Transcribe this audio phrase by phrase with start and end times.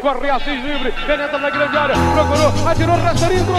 [0.00, 3.56] corre Assis livre, penetra na grande área, procurou, atirou, rastreiro, gol!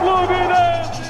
[0.00, 1.00] Fluminense!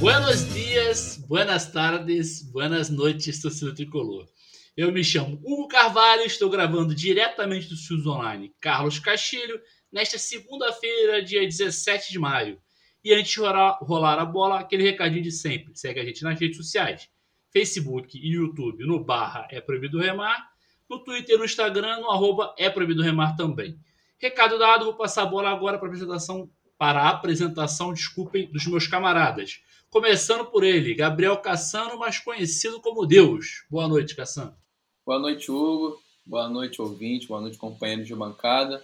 [0.00, 4.26] Buenos dias, buenas tardes, buenas noites, torcida tricolor.
[4.74, 9.60] Eu me chamo Hugo Carvalho, estou gravando diretamente do Studios Online Carlos Castilho,
[9.92, 12.58] nesta segunda-feira, dia 17 de maio.
[13.04, 15.76] E antes de rolar a bola, aquele recadinho de sempre.
[15.76, 17.10] Segue a gente nas redes sociais.
[17.52, 20.50] Facebook e YouTube no barra É Proibido Remar.
[20.88, 23.78] No Twitter e no Instagram no arroba É Proibido Remar também.
[24.18, 28.66] Recado dado, vou passar a bola agora para a apresentação, para a apresentação, desculpem, dos
[28.66, 29.60] meus camaradas.
[29.90, 33.64] Começando por ele, Gabriel Cassano, mais conhecido como Deus.
[33.68, 34.56] Boa noite, Cassano.
[35.04, 36.00] Boa noite, Hugo.
[36.24, 37.26] Boa noite, ouvinte.
[37.26, 38.82] Boa noite, companheiros de bancada.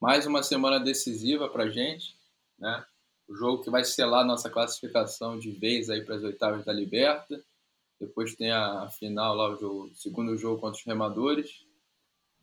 [0.00, 2.16] Mais uma semana decisiva para a gente,
[2.58, 2.84] né?
[3.28, 7.44] O jogo que vai selar nossa classificação de vez aí para as oitavas da Liberta.
[8.00, 11.66] Depois tem a final lá, o jogo, segundo jogo contra os remadores.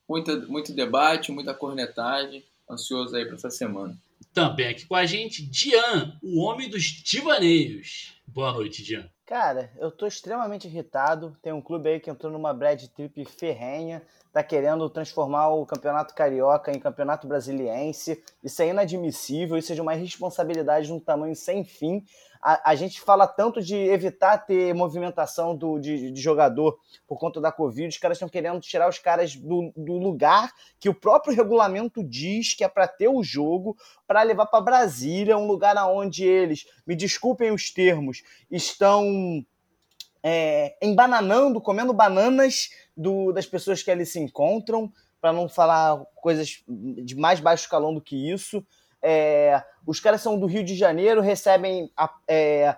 [0.08, 2.46] Muita, muito debate, muita cornetagem.
[2.70, 3.98] Ansioso aí para essa semana.
[4.34, 8.14] Também aqui com a gente, Dian, o homem dos divaneios.
[8.28, 9.10] Boa noite, Dian.
[9.26, 11.36] Cara, eu tô extremamente irritado.
[11.42, 16.14] Tem um clube aí que entrou numa bad trip ferrenha, tá querendo transformar o Campeonato
[16.14, 18.24] Carioca em Campeonato Brasiliense.
[18.44, 22.06] Isso é inadmissível, isso é de uma irresponsabilidade de um tamanho sem fim
[22.42, 27.40] a, a, gente fala tanto de evitar ter movimentação do, de, de jogador por conta
[27.40, 31.36] da Covid, os caras estão querendo tirar os caras do, do lugar que o próprio
[31.36, 36.26] regulamento diz que é para ter o jogo, para levar para Brasília, um lugar onde
[36.26, 39.46] eles, me desculpem os termos, estão
[40.24, 46.64] é, embananando, comendo bananas do, das pessoas que ali se encontram, para não falar coisas
[46.68, 48.66] de mais baixo escalão do que isso.
[49.02, 52.76] É, os caras são do Rio de Janeiro, recebem a, é,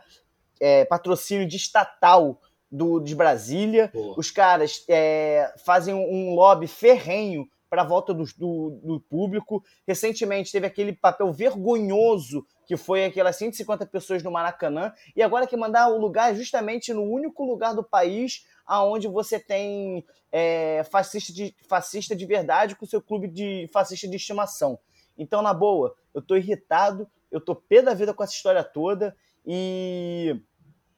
[0.59, 2.39] é, patrocínio de estatal
[2.71, 3.91] do, de Brasília.
[4.17, 9.63] Os caras é, fazem um lobby ferrenho para a volta do, do, do, público.
[9.87, 15.57] Recentemente teve aquele papel vergonhoso que foi aquelas 150 pessoas no Maracanã, e agora que
[15.57, 21.55] mandar o lugar justamente no único lugar do país aonde você tem é, fascista, de,
[21.67, 24.77] fascista de verdade com seu clube de fascista de estimação.
[25.19, 29.15] Então, na boa, eu tô irritado, eu tô pé da vida com essa história toda
[29.45, 30.41] e,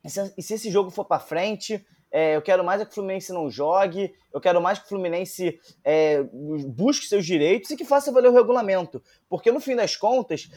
[0.04, 3.34] e se, esse jogo for para frente, é, eu quero mais é que o Fluminense
[3.34, 6.24] não jogue, eu quero mais que o Fluminense é,
[6.68, 9.02] busque seus direitos e que faça valer o regulamento.
[9.28, 10.50] Porque no fim das contas,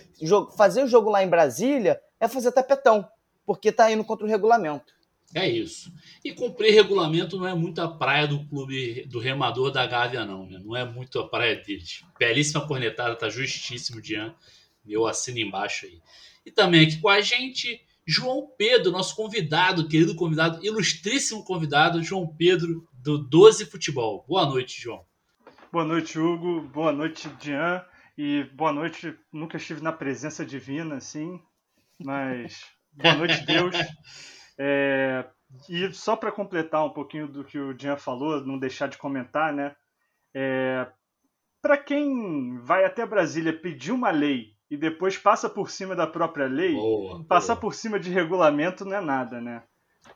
[0.56, 3.08] fazer o jogo lá em Brasília é fazer tapetão,
[3.46, 4.92] porque tá indo contra o regulamento.
[5.34, 5.92] É isso.
[6.24, 10.46] E cumprir regulamento não é muito a praia do clube do remador da Gávea, não.
[10.46, 10.60] Né?
[10.64, 12.04] Não é muito a praia deles.
[12.16, 14.32] Belíssima cornetada, tá justíssimo, Dian.
[14.84, 16.00] Meu assino embaixo aí.
[16.46, 22.28] E também aqui com a gente, João Pedro, nosso convidado, querido convidado, ilustríssimo convidado, João
[22.28, 24.24] Pedro, do 12 Futebol.
[24.28, 25.04] Boa noite, João.
[25.72, 26.60] Boa noite, Hugo.
[26.68, 27.84] Boa noite, Dian.
[28.16, 29.16] E boa noite.
[29.32, 31.40] Nunca estive na presença divina, assim,
[31.98, 32.62] mas
[32.92, 33.74] boa noite, Deus.
[34.58, 35.24] É,
[35.68, 39.52] e só para completar um pouquinho do que o Jean falou, não deixar de comentar,
[39.52, 39.74] né?
[40.34, 40.86] É,
[41.62, 46.46] para quem vai até Brasília pedir uma lei e depois passa por cima da própria
[46.46, 47.60] lei, boa, passar boa.
[47.60, 49.62] por cima de regulamento não é nada, né?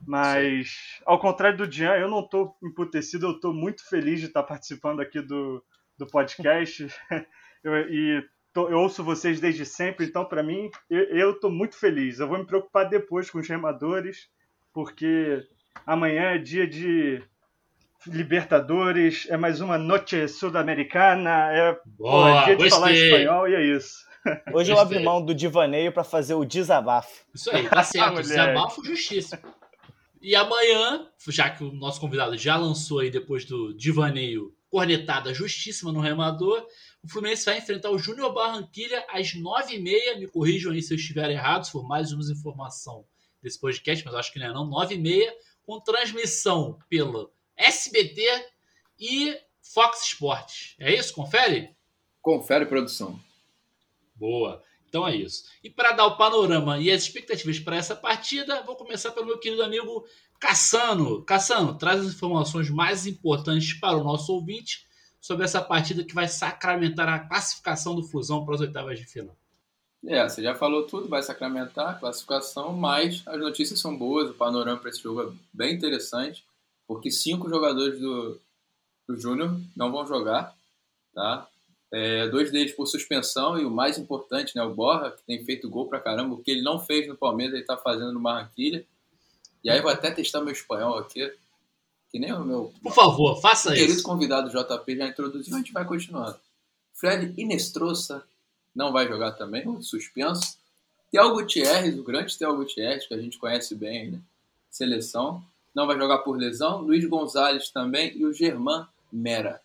[0.07, 1.03] Mas, Sim.
[1.07, 5.01] ao contrário do Jean, eu não estou emputecido, eu estou muito feliz de estar participando
[5.01, 5.65] aqui do,
[5.97, 6.87] do podcast.
[7.65, 8.23] eu, e
[8.53, 12.19] tô, eu ouço vocês desde sempre, então, para mim, eu estou muito feliz.
[12.19, 14.29] Eu vou me preocupar depois com os remadores,
[14.73, 15.43] porque
[15.87, 17.23] amanhã é dia de
[18.07, 22.71] Libertadores, é mais uma noite sul-americana, é Boa, dia de gostei.
[22.71, 24.07] falar espanhol e é isso.
[24.53, 27.25] Hoje eu abri mão do divaneio para fazer o desabafo.
[27.35, 28.21] Isso aí, tá certo.
[28.23, 29.43] desabafo justíssimo.
[30.21, 35.93] E amanhã, já que o nosso convidado já lançou aí depois do divaneio cornetada justíssima
[35.93, 36.67] no remador,
[37.09, 40.19] o Fluminense vai enfrentar o Júnior Barranquilha às nove e meia.
[40.19, 43.07] Me corrijam aí se eu estiver errado, se for mais uma informação
[43.43, 48.21] desse podcast, mas acho que não é não, nove e meia, com transmissão pelo SBT
[49.01, 50.77] e Fox Sports.
[50.79, 51.15] É isso?
[51.15, 51.75] Confere?
[52.21, 53.19] Confere, produção.
[54.15, 54.63] Boa.
[54.87, 55.45] Então é isso.
[55.65, 59.39] E para dar o panorama e as expectativas para essa partida, vou começar pelo meu
[59.39, 60.07] querido amigo
[60.39, 61.25] Cassano.
[61.25, 64.88] Cassano, traz as informações mais importantes para o nosso ouvinte
[65.21, 69.37] sobre essa partida que vai sacramentar a classificação do Fusão para as oitavas de final.
[70.07, 74.35] É, você já falou tudo, vai sacramentar a classificação, mas as notícias são boas, o
[74.35, 76.45] panorama para esse jogo é bem interessante,
[76.87, 78.41] porque cinco jogadores do,
[79.09, 80.55] do Júnior não vão jogar,
[81.13, 81.49] tá?
[81.91, 85.71] É, dois deles por suspensão e o mais importante, né, o Borra, que tem feito
[85.71, 88.85] gol pra caramba, o que ele não fez no Palmeiras, ele está fazendo no Barranquilha.
[89.65, 91.33] E aí vou até testar meu espanhol aqui,
[92.11, 94.03] que nem o meu Por favor, faça querido isso.
[94.03, 96.39] convidado JP já introduziu, a gente vai continuando.
[96.95, 98.25] Fred Inestrosa
[98.75, 100.57] não vai jogar também, suspenso.
[101.11, 104.21] Theo Gutierrez, o grande Theo Gutierrez, que a gente conhece bem, né?
[104.71, 105.43] seleção,
[105.75, 106.83] não vai jogar por lesão.
[106.83, 109.61] Luiz Gonzalez também e o Germán Mera.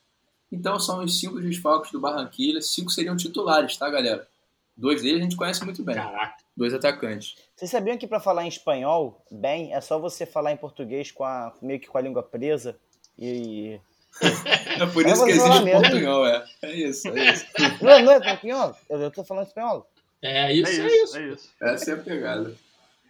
[0.52, 2.62] Então são os cinco desfalques do Barranquilla.
[2.62, 4.28] Cinco seriam titulares, tá, galera?
[4.76, 5.96] Dois deles a gente conhece muito bem.
[5.96, 6.43] Caraca.
[6.56, 7.36] Dois atacantes.
[7.56, 11.24] Vocês sabiam que para falar em espanhol, bem, é só você falar em português com
[11.24, 12.78] a, meio que com a língua presa
[13.18, 13.80] e...
[14.80, 15.82] É por É isso que você falar existe mesmo.
[15.82, 16.46] portunhol, é.
[16.62, 17.46] É isso, é isso.
[17.82, 18.76] Não, não é espanhol?
[18.90, 19.90] Eu, eu tô falando espanhol.
[20.22, 21.50] É isso, é é isso, é isso.
[21.62, 22.56] Essa é a pegada.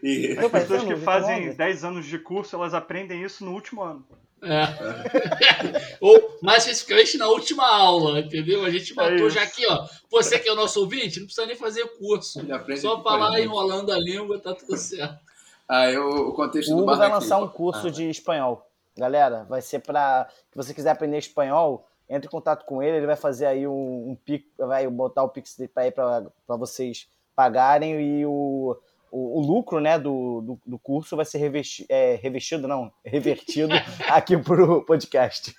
[0.01, 0.38] E...
[0.38, 1.56] As pessoas que fazem Longa.
[1.56, 4.06] 10 anos de curso, elas aprendem isso no último ano.
[4.44, 5.98] É.
[6.01, 8.66] Ou, mais especificamente, na última aula, entendeu?
[8.66, 9.31] A gente botou isso.
[9.31, 9.88] já aqui, ó.
[10.12, 12.42] Você que é o nosso ouvinte, não precisa nem fazer curso.
[12.78, 13.45] Só falar gente.
[13.45, 15.19] enrolando a língua, tá tudo certo.
[15.68, 18.69] Aí o, o contexto O do Hugo vai lançar um curso Ah, de espanhol.
[18.98, 23.07] Galera, vai ser para se você quiser aprender espanhol, entre em contato com ele, ele
[23.07, 28.00] vai fazer aí um, um pic, vai botar o pix para aí para vocês pagarem
[28.00, 28.78] e o,
[29.13, 33.71] o, o lucro, né, do, do, do curso vai ser revesti, é, revestido, não, revertido
[34.10, 35.56] aqui pro podcast.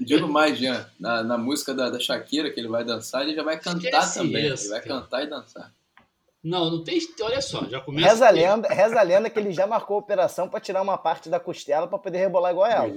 [0.00, 3.42] Digo mais, Jean, na, na música da, da Shakira que ele vai dançar, ele já
[3.42, 4.46] vai cantar Esquece também.
[4.50, 5.00] isso, ele vai cara.
[5.00, 5.72] cantar e dançar.
[6.42, 6.98] Não, não tem.
[7.22, 8.08] Olha só, já começa.
[8.08, 10.96] Reza a lenda, reza a lenda que ele já marcou a operação para tirar uma
[10.96, 12.92] parte da costela para poder rebolar igual ela.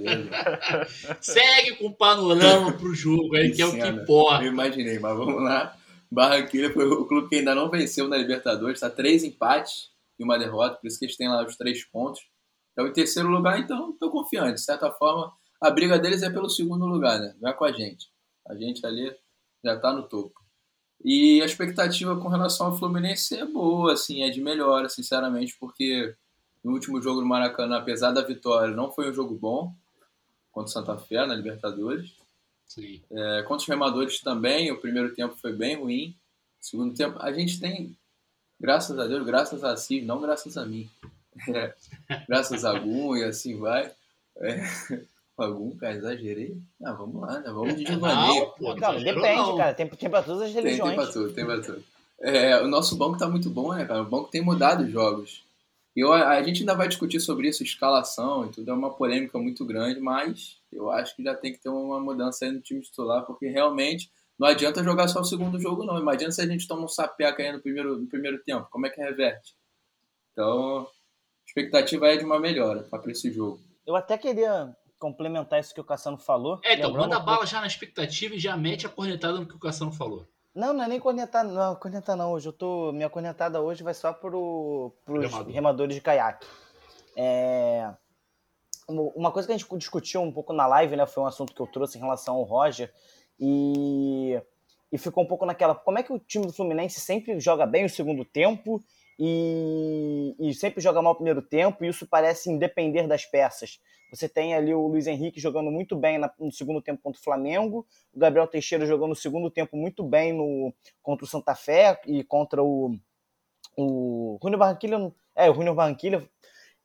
[1.20, 4.44] Segue com o panorama pro jogo aí, que é o que importa.
[4.44, 5.76] Eu imaginei, mas vamos lá.
[6.12, 10.38] Barranquilla foi o clube que ainda não venceu na Libertadores, está três empates e uma
[10.38, 12.22] derrota, por isso que eles têm lá os três pontos.
[12.74, 14.56] Então, em terceiro lugar, então, estou confiante.
[14.56, 17.36] De certa forma, a briga deles é pelo segundo lugar, né?
[17.40, 18.08] Não é com a gente.
[18.48, 19.14] A gente ali
[19.64, 20.40] já está no topo.
[21.04, 26.16] E a expectativa com relação ao Fluminense é boa, assim, é de melhora, sinceramente, porque
[26.64, 29.74] no último jogo do Maracanã, apesar da vitória, não foi um jogo bom
[30.52, 32.19] contra o Santa Fé na Libertadores.
[32.70, 33.02] Sim.
[33.12, 36.16] É, contra os remadores também, o primeiro tempo foi bem ruim.
[36.62, 37.98] Segundo tempo, a gente tem,
[38.60, 40.90] graças a Deus, graças a si, não graças a mim.
[41.50, 41.74] É,
[42.28, 43.92] graças a Gum e assim vai.
[44.38, 44.62] É,
[45.38, 46.58] Agum, cara, exagerei.
[46.84, 47.50] Ah, vamos lá, né?
[47.50, 48.52] Vamos de devaneio.
[48.60, 49.58] Não, Não, depende, não.
[49.58, 49.74] cara.
[49.74, 50.90] Tem, tem pra todas as Tem, religiões.
[50.90, 51.84] tem pra tudo, tem pra tudo.
[52.20, 54.02] É, o nosso banco tá muito bom, né, cara?
[54.02, 55.42] O banco tem mudado os jogos.
[55.96, 59.40] E eu, a gente ainda vai discutir sobre isso, escalação e tudo, é uma polêmica
[59.40, 62.82] muito grande, mas eu acho que já tem que ter uma mudança aí no time
[62.82, 66.00] titular, porque realmente não adianta jogar só o segundo jogo, não.
[66.00, 68.90] Imagina se a gente toma um sapeca aí no primeiro, no primeiro tempo, como é
[68.90, 69.54] que reverte?
[70.32, 70.88] Então, a
[71.46, 73.60] expectativa é de uma melhora para esse jogo.
[73.86, 76.60] Eu até queria complementar isso que o Cassano falou.
[76.64, 79.56] É, então, manda um bala já na expectativa e já mete a cornetada no que
[79.56, 80.28] o Cassano falou.
[80.54, 82.32] Não, não é nem cornetar, não, cornetar não.
[82.32, 82.92] Hoje eu tô.
[82.92, 85.54] Minha cornetada hoje vai só pro, pros Remador.
[85.54, 86.46] remadores de caiaque.
[87.16, 87.94] É,
[88.90, 91.06] Uma coisa que a gente discutiu um pouco na live, né?
[91.06, 92.92] Foi um assunto que eu trouxe em relação ao Roger.
[93.40, 94.42] E,
[94.92, 95.76] e ficou um pouco naquela.
[95.76, 98.82] Como é que o time do Fluminense sempre joga bem o segundo tempo
[99.20, 103.80] e, e sempre joga mal o primeiro tempo, e isso parece independer das peças.
[104.12, 107.86] Você tem ali o Luiz Henrique jogando muito bem no segundo tempo contra o Flamengo,
[108.14, 112.24] o Gabriel Teixeira jogando no segundo tempo muito bem no, contra o Santa Fé e
[112.24, 112.96] contra o,
[113.78, 115.14] o Júnior Barranquilla.
[115.36, 116.28] É, o Júnior Barranquilla.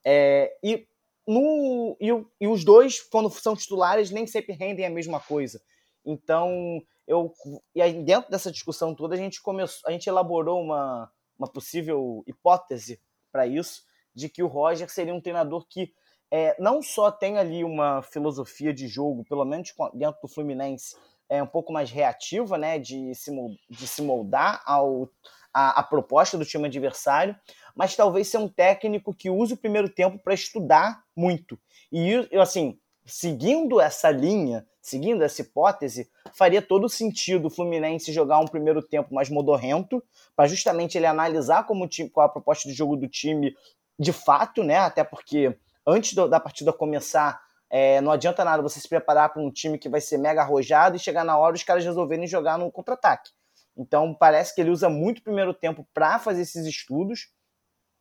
[0.04, 0.86] É, e,
[1.26, 2.08] no, e,
[2.40, 5.60] e os dois, quando são titulares, nem sempre rendem a mesma coisa.
[6.04, 7.32] Então, eu,
[7.74, 12.22] e aí dentro dessa discussão toda, a gente começou, a gente elaborou uma, uma possível
[12.26, 13.00] hipótese
[13.32, 13.82] para isso,
[14.14, 15.92] de que o Roger seria um treinador que
[16.30, 20.96] é, não só tem ali uma filosofia de jogo, pelo menos dentro do Fluminense,
[21.28, 23.30] é um pouco mais reativa, né, de se,
[23.70, 25.08] de se moldar ao,
[25.54, 27.36] a, a proposta do time adversário,
[27.74, 31.58] mas talvez ser um técnico que use o primeiro tempo para estudar muito.
[31.92, 38.38] E eu, assim, seguindo essa linha, seguindo essa hipótese, faria todo sentido o Fluminense jogar
[38.38, 40.02] um primeiro tempo mais modorrento,
[40.34, 43.54] para justamente ele analisar como time, qual a proposta de jogo do time
[43.98, 44.78] de fato, né?
[44.78, 45.56] Até porque
[45.86, 49.78] antes do- da partida começar, é, não adianta nada você se preparar para um time
[49.78, 53.30] que vai ser mega arrojado e chegar na hora os caras resolverem jogar no contra-ataque.
[53.76, 57.28] Então parece que ele usa muito o primeiro tempo para fazer esses estudos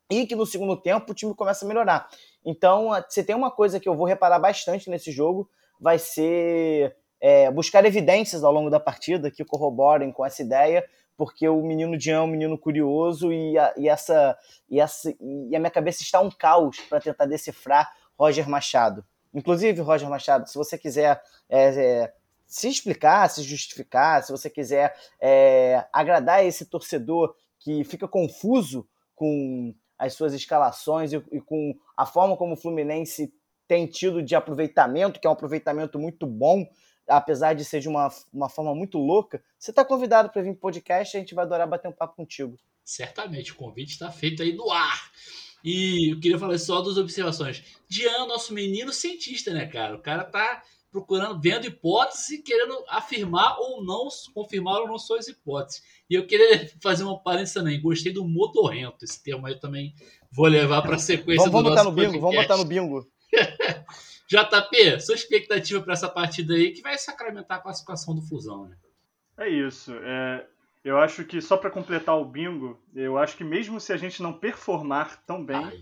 [0.09, 2.07] e que no segundo tempo o time começa a melhorar.
[2.45, 5.49] Então, você tem uma coisa que eu vou reparar bastante nesse jogo,
[5.79, 11.47] vai ser é, buscar evidências ao longo da partida que corroborem com essa ideia, porque
[11.47, 14.37] o menino Jean é um menino curioso e a, e essa,
[14.69, 19.05] e, essa, e a minha cabeça está um caos para tentar decifrar Roger Machado.
[19.33, 22.13] Inclusive, Roger Machado, se você quiser é, é,
[22.53, 29.73] se explicar, se justificar, se você quiser é, agradar esse torcedor que fica confuso com
[29.97, 33.33] as suas escalações e, e com a forma como o Fluminense
[33.67, 36.63] tem tido de aproveitamento, que é um aproveitamento muito bom,
[37.07, 40.57] apesar de ser de uma, uma forma muito louca, você está convidado para vir para
[40.57, 42.55] o podcast, a gente vai adorar bater um papo contigo.
[42.85, 45.11] Certamente, o convite está feito aí no ar.
[45.63, 47.63] E eu queria falar só duas observações.
[47.89, 49.95] Dian, nosso menino cientista, né, cara?
[49.95, 50.61] O cara tá
[50.93, 55.81] procurando, vendo hipóteses e querendo afirmar ou não, confirmar ou não suas hipóteses.
[56.07, 57.81] E eu queria fazer uma parênteses também.
[57.81, 59.03] Gostei do motorrento.
[59.03, 59.95] Esse termo aí eu também
[60.31, 62.65] vou levar para a sequência vamos, do vamos nosso botar no bingo, Vamos botar no
[62.65, 63.07] bingo.
[64.29, 68.77] JP, sua expectativa para essa partida aí que vai sacramentar a classificação do Fusão, né?
[69.37, 69.93] É isso.
[69.95, 70.45] É,
[70.83, 74.21] eu acho que, só para completar o bingo, eu acho que mesmo se a gente
[74.21, 75.57] não performar tão bem.
[75.57, 75.81] Ai,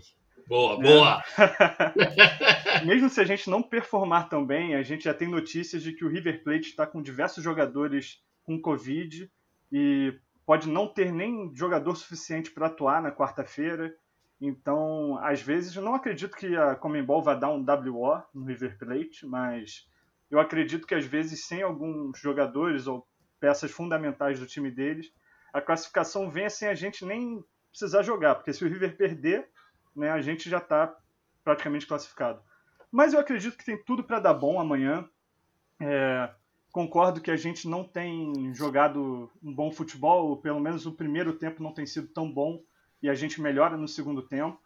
[0.52, 0.82] boa, né?
[0.82, 1.22] boa!
[2.84, 6.04] mesmo se a gente não performar tão bem, a gente já tem notícias de que
[6.04, 9.30] o River Plate está com diversos jogadores com Covid
[9.72, 13.94] e pode não ter nem jogador suficiente para atuar na quarta-feira.
[14.38, 18.76] Então, às vezes, eu não acredito que a Comembol vá dar um WO no River
[18.76, 19.88] Plate, mas
[20.30, 23.06] eu acredito que às vezes, sem alguns jogadores ou
[23.40, 25.12] peças fundamentais do time deles,
[25.52, 29.48] a classificação vem sem a gente nem precisar jogar, porque se o River perder,
[29.94, 30.96] né, a gente já está
[31.44, 32.40] praticamente classificado.
[32.90, 35.08] Mas eu acredito que tem tudo para dar bom amanhã.
[35.80, 36.30] É,
[36.70, 41.32] concordo que a gente não tem jogado um bom futebol, ou pelo menos o primeiro
[41.32, 42.62] tempo não tem sido tão bom
[43.02, 44.60] e a gente melhora no segundo tempo.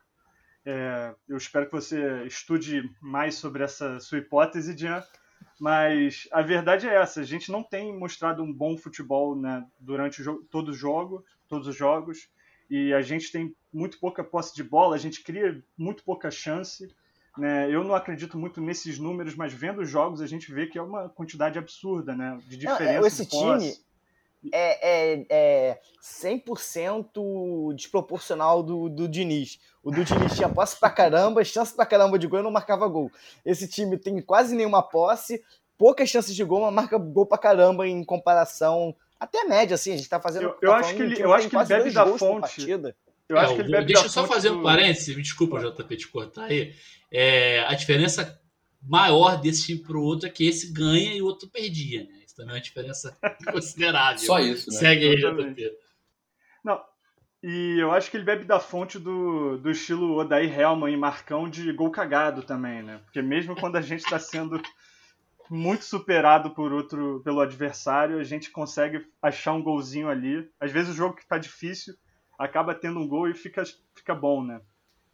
[0.64, 5.02] É, eu espero que você estude mais sobre essa sua hipótese, Jean.
[5.58, 10.22] Mas a verdade é essa: a gente não tem mostrado um bom futebol né, durante
[10.50, 12.28] todo o jogo, todos os jogos,
[12.70, 16.88] e a gente tem muito pouca posse de bola, a gente cria muito pouca chance.
[17.36, 17.70] Né?
[17.70, 20.82] Eu não acredito muito nesses números, mas vendo os jogos a gente vê que é
[20.82, 23.00] uma quantidade absurda né, de diferença.
[23.00, 23.72] Não, esse de posse.
[23.72, 23.86] time
[24.52, 29.58] é, é, é 100% desproporcional do, do Diniz.
[29.82, 32.88] O do Diniz tinha posse pra caramba, chance pra caramba de gol e não marcava
[32.88, 33.10] gol.
[33.44, 35.42] Esse time tem quase nenhuma posse,
[35.78, 39.92] poucas chances de gol, mas marca gol pra caramba em comparação até média, assim.
[39.92, 40.44] A gente tá fazendo.
[40.44, 42.68] Eu, eu tá acho que ele, eu acho que ele bebe da fonte.
[43.28, 45.96] Eu acho é, que ele bebe deixa eu só fazer um parênteses, me desculpa, JP,
[45.96, 46.74] te cortar aí.
[47.10, 48.40] É, a diferença
[48.80, 52.26] maior desse time pro outro é que esse ganha e o outro perdia, né?
[52.36, 53.16] também é uma diferença
[53.50, 54.18] considerável.
[54.18, 54.76] Só isso, né?
[54.76, 55.72] Segue aí, JP.
[56.62, 56.80] Não,
[57.42, 61.48] e eu acho que ele bebe da fonte do, do estilo Odair Helman e Marcão
[61.48, 63.00] de gol cagado também, né?
[63.04, 64.60] Porque mesmo quando a gente está sendo
[65.50, 70.48] muito superado por outro, pelo adversário, a gente consegue achar um golzinho ali.
[70.60, 71.94] Às vezes o jogo que está difícil
[72.38, 73.62] acaba tendo um gol e fica,
[73.94, 74.60] fica bom, né?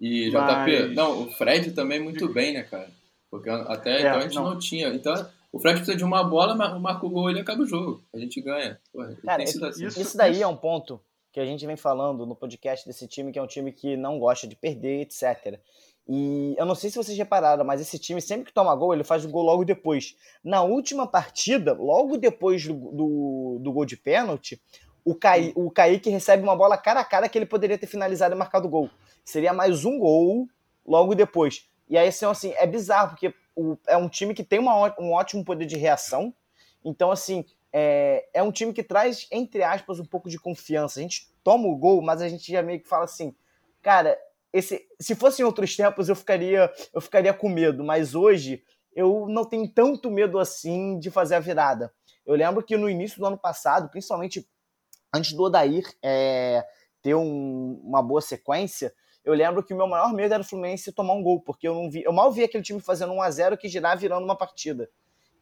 [0.00, 0.94] E JP, Mas...
[0.96, 2.90] não, o Fred também muito bem, né, cara?
[3.30, 4.50] Porque até é, então a gente não.
[4.50, 4.88] não tinha.
[4.88, 5.14] Então
[5.52, 8.02] o Fred precisa de uma bola, marca o gol e acaba o jogo.
[8.12, 8.80] A gente ganha.
[8.92, 9.86] Porra, Cara, assim.
[9.86, 11.00] isso, isso daí é um ponto
[11.32, 14.18] que a gente vem falando no podcast desse time, que é um time que não
[14.18, 15.58] gosta de perder, etc.
[16.08, 19.04] E eu não sei se vocês repararam, mas esse time, sempre que toma gol, ele
[19.04, 20.16] faz o gol logo depois.
[20.42, 24.60] Na última partida, logo depois do, do, do gol de pênalti,
[25.04, 28.34] o, Caí, o Kaique recebe uma bola cara a cara que ele poderia ter finalizado
[28.34, 28.90] e marcado o gol.
[29.24, 30.48] Seria mais um gol
[30.84, 31.68] logo depois.
[31.88, 35.12] E aí, assim, assim é bizarro, porque o, é um time que tem uma, um
[35.12, 36.34] ótimo poder de reação.
[36.84, 40.98] Então, assim, é, é um time que traz, entre aspas, um pouco de confiança.
[40.98, 43.34] A gente toma o gol, mas a gente já meio que fala assim,
[43.80, 44.18] cara,
[44.52, 48.62] esse, se fosse em outros tempos eu ficaria, eu ficaria com medo, mas hoje
[48.94, 51.92] eu não tenho tanto medo assim de fazer a virada.
[52.26, 54.46] Eu lembro que no início do ano passado, principalmente
[55.14, 56.64] antes do Odair é,
[57.00, 58.94] ter um, uma boa sequência,
[59.24, 61.74] eu lembro que o meu maior medo era o Fluminense tomar um gol, porque eu
[61.74, 64.36] não vi, eu mal vi aquele time fazendo 1 a 0 que girar virando uma
[64.36, 64.90] partida.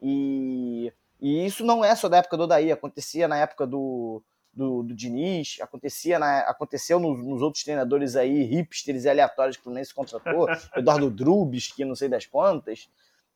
[0.00, 4.22] E, e isso não é só da época do Odaí, acontecia na época do,
[4.52, 9.60] do, do Diniz, acontecia na, aconteceu nos, nos, outros treinadores aí, hipsters e aleatórios que
[9.60, 12.88] o Fluminense contratou, Eduardo Drubis, que não sei das quantas,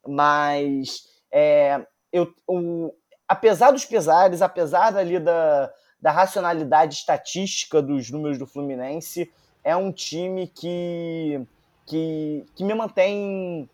[0.06, 2.92] mas é, eu, o,
[3.28, 9.90] apesar dos pesares, apesar ali da, da racionalidade estatística dos números do Fluminense, é um
[9.90, 11.40] time que,
[11.87, 13.68] que, que me mantém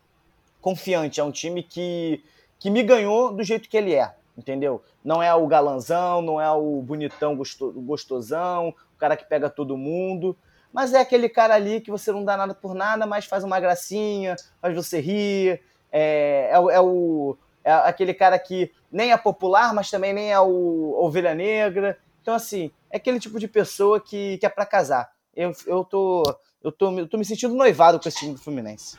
[0.61, 2.23] confiante, é um time que,
[2.59, 4.83] que me ganhou do jeito que ele é, entendeu?
[5.03, 10.37] Não é o galanzão, não é o bonitão gostosão, o cara que pega todo mundo,
[10.71, 13.59] mas é aquele cara ali que você não dá nada por nada, mas faz uma
[13.59, 15.61] gracinha, faz você rir,
[15.91, 20.39] é, é, é o, é aquele cara que nem é popular, mas também nem é
[20.39, 21.97] o ovelha negra.
[22.21, 26.23] Então, assim, é aquele tipo de pessoa que, que é para casar eu, eu, tô,
[26.63, 28.97] eu, tô, eu tô me sentindo noivado com esse time do Fluminense.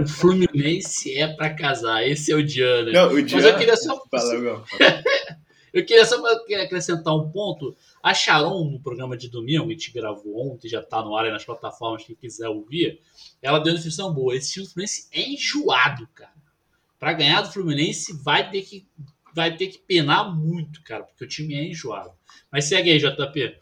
[0.00, 2.92] o Fluminense é para casar, esse é o Diana.
[2.92, 3.42] Não, o Diana...
[3.42, 4.02] Mas eu queria só.
[4.10, 4.64] Fala,
[5.72, 6.16] Eu queria só
[6.62, 7.76] acrescentar um ponto.
[8.02, 11.24] A Sharon, no programa de domingo, que a gente gravou ontem, já tá no ar
[11.24, 13.00] aí nas plataformas, quem quiser ouvir,
[13.40, 14.34] ela deu uma descrição boa.
[14.34, 16.34] Esse time do Fluminense é enjoado, cara.
[16.98, 18.86] Pra ganhar do Fluminense vai ter que,
[19.34, 22.12] vai ter que penar muito, cara, porque o time é enjoado.
[22.50, 23.56] Mas segue aí, JP.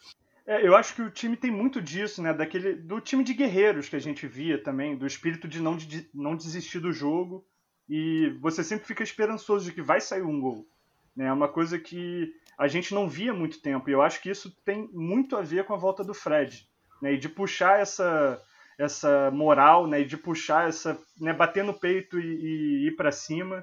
[0.48, 2.32] É, eu acho que o time tem muito disso, né?
[2.32, 6.08] Daquele, do time de guerreiros que a gente via também, do espírito de não, de
[6.14, 7.46] não desistir do jogo.
[7.86, 10.66] E você sempre fica esperançoso de que vai sair um gol.
[11.14, 11.26] Né?
[11.26, 13.90] É uma coisa que a gente não via muito tempo.
[13.90, 16.66] E eu acho que isso tem muito a ver com a volta do Fred.
[17.02, 17.12] Né?
[17.12, 18.42] E de puxar essa,
[18.78, 20.00] essa moral, né?
[20.00, 20.98] E de puxar essa.
[21.20, 21.34] Né?
[21.34, 23.62] bater no peito e, e ir para cima.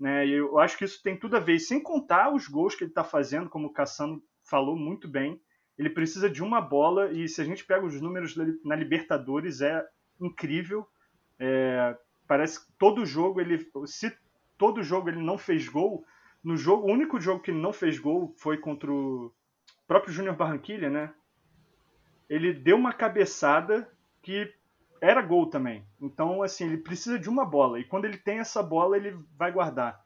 [0.00, 0.26] Né?
[0.26, 1.56] E eu acho que isso tem tudo a ver.
[1.56, 5.38] E sem contar os gols que ele está fazendo, como o Cassano falou muito bem.
[5.78, 9.84] Ele precisa de uma bola e se a gente pega os números na Libertadores é
[10.20, 10.86] incrível.
[11.38, 14.16] É, parece que todo jogo ele, se
[14.56, 16.04] todo jogo ele não fez gol,
[16.42, 19.32] no jogo, o único jogo que ele não fez gol foi contra o
[19.86, 21.14] próprio Júnior Barranquilha, né?
[22.28, 23.88] Ele deu uma cabeçada
[24.20, 24.52] que
[25.00, 25.84] era gol também.
[26.00, 27.78] Então, assim, ele precisa de uma bola.
[27.78, 30.01] E quando ele tem essa bola, ele vai guardar.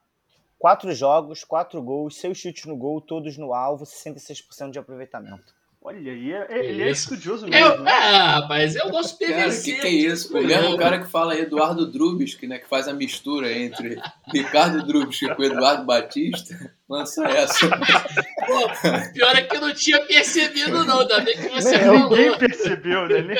[0.59, 5.55] Quatro jogos, quatro gols, seus chutes no gol, todos no alvo, 66% de aproveitamento.
[5.89, 7.65] Olha, aí, é, é, ele é estudioso mesmo.
[7.65, 7.93] Eu, né?
[7.93, 10.37] Ah, rapaz, eu gosto de Cara, o que, que é isso?
[10.37, 12.59] O mesmo cara que fala Eduardo Drubisky, né?
[12.59, 13.97] Que faz a mistura entre
[14.35, 16.75] Ricardo Drubisky com Eduardo Batista.
[16.89, 17.69] Lança essa.
[17.69, 18.69] Pô,
[19.15, 21.03] pior é que eu não tinha percebido, não.
[21.03, 22.11] Ainda bem que você falou.
[22.11, 23.37] Ninguém percebeu, né?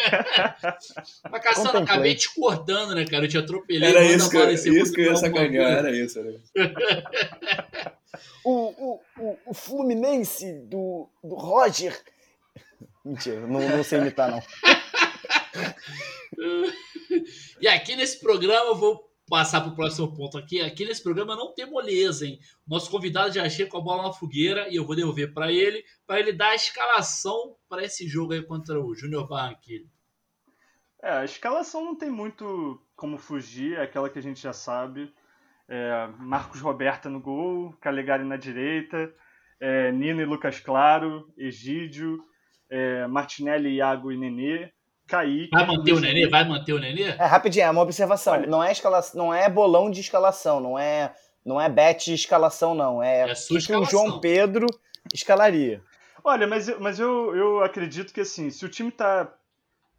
[1.29, 3.25] Mas, Cassano, acabei te cortando, né, cara?
[3.25, 3.89] Eu te atropelei.
[3.91, 6.17] Era isso que, eu- isso que eu ia sacanear, era isso.
[6.21, 6.53] Era isso.
[8.49, 11.93] O, o, o, o Fluminense do, do Roger.
[13.07, 14.43] Mentira, não, não sei imitar, não.
[17.61, 20.61] E aqui nesse programa, eu vou passar para o próximo ponto aqui.
[20.61, 22.39] Aqui nesse programa não tem moleza, hein?
[22.67, 25.85] Nosso convidado já chega com a bola na fogueira e eu vou devolver para ele,
[26.07, 29.89] para ele dar a escalação para esse jogo aí contra o Júnior Barranquilla.
[31.03, 35.13] É, a escalação não tem muito como fugir, é aquela que a gente já sabe.
[35.69, 39.13] É, Marcos Roberta no gol, Calegari na direita,
[39.59, 42.23] é, Nino e Lucas Claro, Egídio,
[42.71, 44.71] é, Martinelli, Iago e Nenê,
[45.07, 45.51] Kaique.
[45.53, 46.29] Vai manter o Nenê?
[46.29, 47.05] Vai manter o Nenê?
[47.11, 48.35] É, rapidinho, é uma observação.
[48.35, 48.47] Olha.
[48.47, 53.03] Não é escalação, não é bolão de escalação, não é, não é bet escalação, não.
[53.03, 53.85] É, É o sua que o.
[53.85, 54.67] João Pedro
[55.15, 55.83] escalaria.
[56.25, 59.33] Olha, mas, eu- mas eu, eu acredito que assim, se o time tá,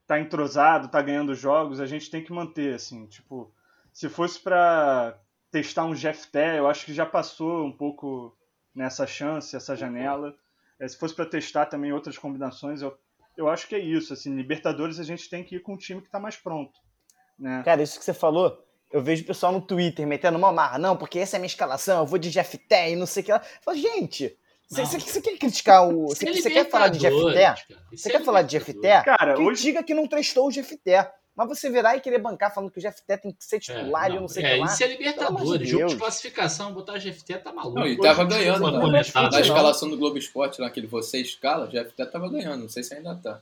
[0.06, 3.50] tá entrosado, tá ganhando jogos, a gente tem que manter, assim, tipo,
[3.94, 5.18] se fosse pra
[5.50, 8.36] testar um Jefté, eu acho que já passou um pouco
[8.76, 10.36] nessa chance, essa janela.
[10.80, 12.96] É, se fosse pra testar também outras combinações, eu,
[13.36, 16.02] eu acho que é isso, assim, Libertadores a gente tem que ir com um time
[16.02, 16.80] que tá mais pronto,
[17.38, 17.62] né?
[17.64, 20.78] Cara, isso que você falou, eu vejo o pessoal no Twitter metendo uma marra.
[20.78, 23.24] Não, porque essa é a minha escalação, eu vou de Jeff Té e não sei
[23.24, 23.40] o que lá.
[23.40, 24.38] Eu falo, gente,
[24.70, 26.08] você, quer criticar o.
[26.12, 27.16] Isso Você, é quer falar de Jeff
[27.92, 28.74] Você é quer falar de Jeff?
[29.04, 31.10] Cara, hoje, Critica que não testou o Jeff Té.
[31.38, 34.10] Mas você virar e querer bancar falando que o Jeff Té tem que ser titular
[34.10, 34.66] e eu não sei o é, que lá.
[34.66, 35.60] isso é Libertadores.
[35.60, 35.94] de Jogo de Deus.
[35.94, 37.78] classificação, botar a GFT tá maluco.
[37.78, 39.02] Não, e tava o ganhando, foi né?
[39.14, 39.40] Na Não.
[39.40, 42.62] escalação do Globo Esporte, lá que ele você escala, já até tava ganhando.
[42.62, 43.40] Não sei se ainda tá.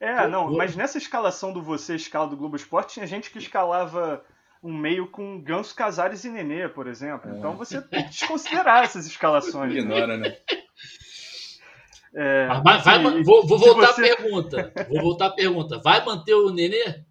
[0.00, 3.38] É, não, Pô, mas nessa escalação do você escala do Globo Esporte, tinha gente que
[3.38, 4.24] escalava
[4.62, 7.30] um meio com Ganso Casares e Nenê, por exemplo.
[7.36, 9.74] Então você tem que desconsiderar essas escalações.
[9.74, 9.80] né?
[9.80, 10.38] Ignora, né?
[12.14, 14.72] É, vai- vai- assim, vou, vou se voltar você- à pergunta.
[14.88, 15.78] Vou voltar à pergunta.
[15.78, 17.04] Vai manter o Nenê?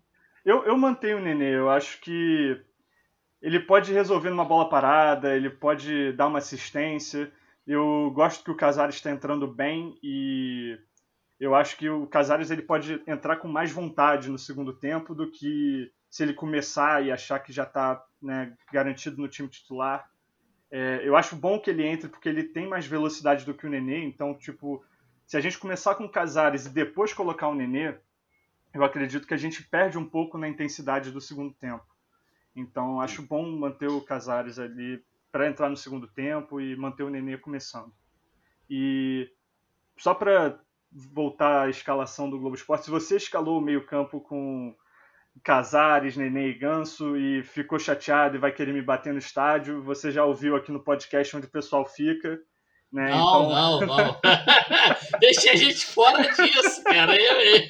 [0.46, 2.60] eu, eu mantenho o Nenê, eu acho que
[3.42, 7.32] ele pode resolver numa bola parada, ele pode dar uma assistência.
[7.66, 10.78] Eu gosto que o Casares está entrando bem e
[11.40, 15.30] eu acho que o Casares ele pode entrar com mais vontade no segundo tempo do
[15.30, 18.02] que se ele começar e achar que já está
[18.72, 20.10] garantido no time titular.
[20.70, 23.70] É, eu acho bom que ele entre porque ele tem mais velocidade do que o
[23.70, 24.84] Nenê, então, tipo,
[25.26, 27.96] se a gente começar com o Casares e depois colocar o Nenê,
[28.74, 31.86] eu acredito que a gente perde um pouco na intensidade do segundo tempo.
[32.56, 37.10] Então, acho bom manter o Casares ali para entrar no segundo tempo e manter o
[37.10, 37.94] Nenê começando.
[38.70, 39.32] E
[39.98, 40.60] só para
[40.92, 44.76] voltar à escalação do Globo Esporte, se você escalou o meio-campo com
[45.44, 50.12] Casares, Nenê e Ganso e ficou chateado e vai querer me bater no estádio, você
[50.12, 52.40] já ouviu aqui no podcast onde o pessoal fica.
[52.92, 53.10] Né?
[53.10, 54.20] Não, então, não, não.
[55.20, 57.16] Deixa a gente fora disso, cara.
[57.20, 57.68] Eu, eu.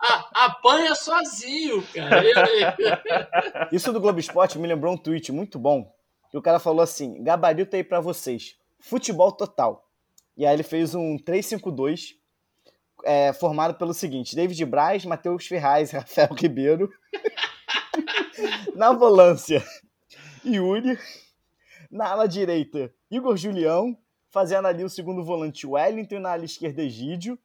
[0.00, 2.24] A- apanha sozinho, cara.
[2.24, 3.68] Eu, eu.
[3.70, 5.88] Isso do Globo Esporte me lembrou um tweet muito bom.
[6.30, 8.56] Que o cara falou assim: gabarito aí pra vocês.
[8.80, 9.88] Futebol total.
[10.36, 12.14] E aí ele fez um 3-5-2
[13.02, 16.90] é, formado pelo seguinte: David Braz, Matheus Ferraz, Rafael Ribeiro.
[18.74, 19.62] Na volância,
[20.44, 20.98] Yuri.
[21.90, 23.96] Na ala direita, Igor Julião,
[24.30, 27.38] fazendo ali o segundo volante Wellington na ala esquerda Egídio,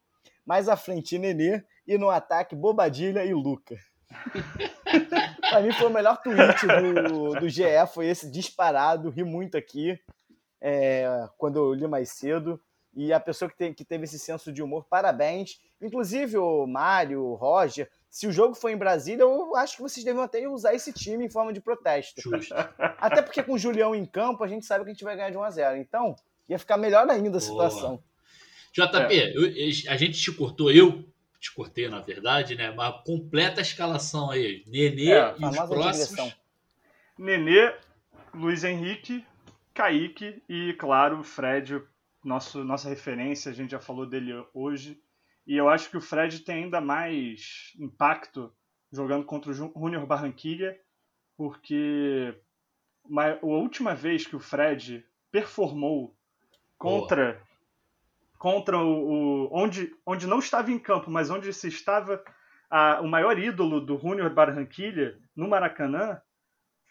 [0.43, 3.77] mais à frente Nenê e no ataque Bobadilha e Luca.
[5.51, 9.99] pra mim foi o melhor tweet do, do GE, foi esse disparado, ri muito aqui
[10.61, 12.59] é, quando eu li mais cedo.
[12.95, 15.59] E a pessoa que, tem, que teve esse senso de humor, parabéns.
[15.81, 20.03] Inclusive o Mário, o Roger, se o jogo for em Brasília, eu acho que vocês
[20.03, 22.19] devem até usar esse time em forma de protesto.
[22.19, 22.55] Justo.
[22.97, 25.29] Até porque com o Julião em campo, a gente sabe que a gente vai ganhar
[25.29, 26.15] de 1 a 0 Então,
[26.47, 28.03] ia ficar melhor ainda a situação.
[28.73, 29.37] JP, é.
[29.37, 29.43] eu,
[29.91, 31.05] a gente te cortou, eu
[31.39, 32.71] te cortei, na verdade, né?
[32.71, 34.63] Mas completa a escalação aí.
[34.67, 36.09] Nenê é, e os próximos.
[36.09, 36.33] Digressão.
[37.17, 37.73] Nenê,
[38.33, 39.25] Luiz Henrique,
[39.73, 41.81] Kaique e, claro, Fred,
[42.29, 45.01] nosso, nossa referência, a gente já falou dele hoje.
[45.45, 48.53] E eu acho que o Fred tem ainda mais impacto
[48.91, 50.75] jogando contra o Junior Barranquilla,
[51.35, 52.33] porque
[53.11, 56.15] a última vez que o Fred performou
[56.77, 57.41] contra
[58.37, 62.23] contra o, o, onde onde não estava em campo, mas onde se estava
[62.69, 66.21] a, o maior ídolo do Junior Barranquilla no Maracanã,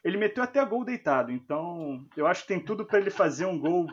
[0.05, 1.31] ele meteu até gol deitado.
[1.31, 3.89] Então, eu acho que tem tudo para ele fazer um gol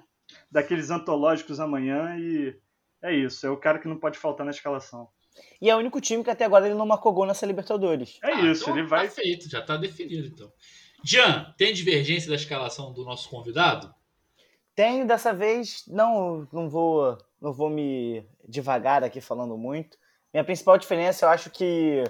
[0.51, 2.55] daqueles antológicos amanhã e
[3.01, 5.09] é isso, é o cara que não pode faltar na escalação.
[5.61, 8.17] E é o único time que até agora ele não marcou gol nessa Libertadores.
[8.23, 9.07] É isso, então, ele vai.
[9.07, 10.51] Tá feito, já tá definido então.
[11.03, 13.93] Jean, tem divergência da escalação do nosso convidado?
[14.73, 19.97] Tenho, dessa vez não, não vou não vou me devagar aqui falando muito.
[20.33, 22.03] Minha principal diferença, eu acho que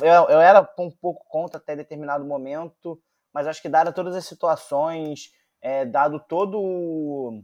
[0.00, 3.00] eu, eu era um pouco contra até determinado momento,
[3.32, 5.32] mas acho que dada todas as situações,
[5.64, 7.42] é, dado todo o,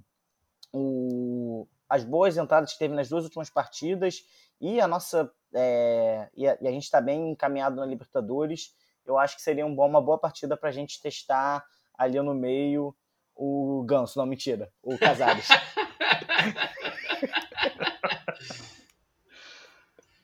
[0.74, 4.22] o, as boas entradas que teve nas duas últimas partidas
[4.61, 9.16] e a nossa é, e, a, e, a, gente está bem encaminhado na Libertadores, eu
[9.18, 11.64] acho que seria um bom, uma boa partida para a gente testar
[11.96, 12.94] ali no meio
[13.35, 15.48] o Ganso, não, mentira, o Casares.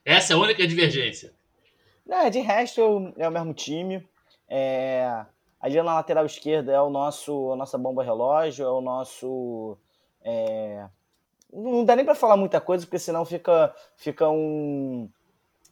[0.05, 1.33] Essa é a única divergência.
[2.07, 4.07] É, de resto é o mesmo time.
[4.49, 5.25] É,
[5.67, 9.77] ali na lateral esquerda é o nosso, a nossa bomba relógio, é o nosso
[10.23, 10.89] é,
[11.53, 15.09] não dá nem para falar muita coisa, porque senão fica, fica um.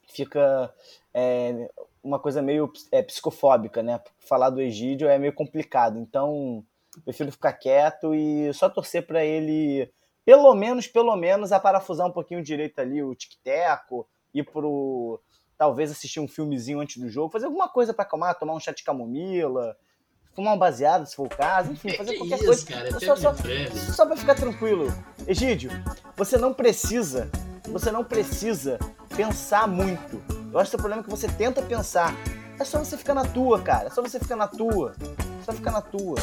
[0.07, 0.73] Fica
[1.13, 1.69] é,
[2.03, 3.99] uma coisa meio é, psicofóbica, né?
[4.19, 5.99] Falar do Egídio é meio complicado.
[5.99, 6.63] Então,
[7.03, 9.91] prefiro ficar quieto e só torcer para ele,
[10.23, 15.19] pelo menos, pelo menos, a parafusar um pouquinho direito ali o tic-teco, ir pro.
[15.57, 18.73] Talvez assistir um filmezinho antes do jogo, fazer alguma coisa para acalmar, tomar um chá
[18.73, 19.77] de camomila,
[20.35, 22.65] fumar um baseado, se for o caso, enfim, fazer que qualquer isso, coisa.
[22.65, 23.33] Cara, é só, só,
[23.93, 24.93] só pra ficar tranquilo.
[25.25, 25.71] Egídio,
[26.15, 27.29] você não precisa,
[27.63, 28.77] você não precisa
[29.15, 30.21] pensar muito.
[30.51, 32.13] Eu acho que o problema é que você tenta pensar.
[32.59, 33.87] É só você ficar na tua, cara.
[33.87, 34.95] É só você ficar na tua.
[35.41, 36.17] É só ficar na tua.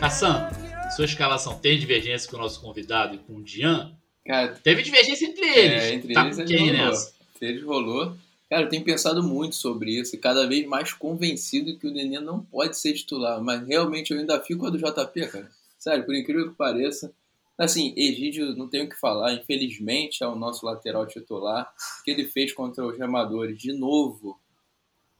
[0.00, 0.50] Hassan,
[0.96, 3.92] sua escalação tem divergência com o nosso convidado e com o Dian?
[4.26, 5.82] Cara, Teve divergência entre eles.
[5.82, 6.86] É, entre tá eles com ele quem rolou.
[6.86, 7.12] nessa?
[7.34, 8.16] Entre eles rolou.
[8.48, 12.18] Cara, eu tenho pensado muito sobre isso e cada vez mais convencido que o Nenê
[12.18, 13.42] não pode ser titular.
[13.42, 15.50] Mas realmente eu ainda fico com a do JP, cara.
[15.78, 17.12] Sério, por incrível que pareça.
[17.58, 19.34] Assim, Egídio não tenho o que falar.
[19.34, 21.70] Infelizmente é o nosso lateral titular.
[22.00, 24.40] O que ele fez contra os remadores, de novo,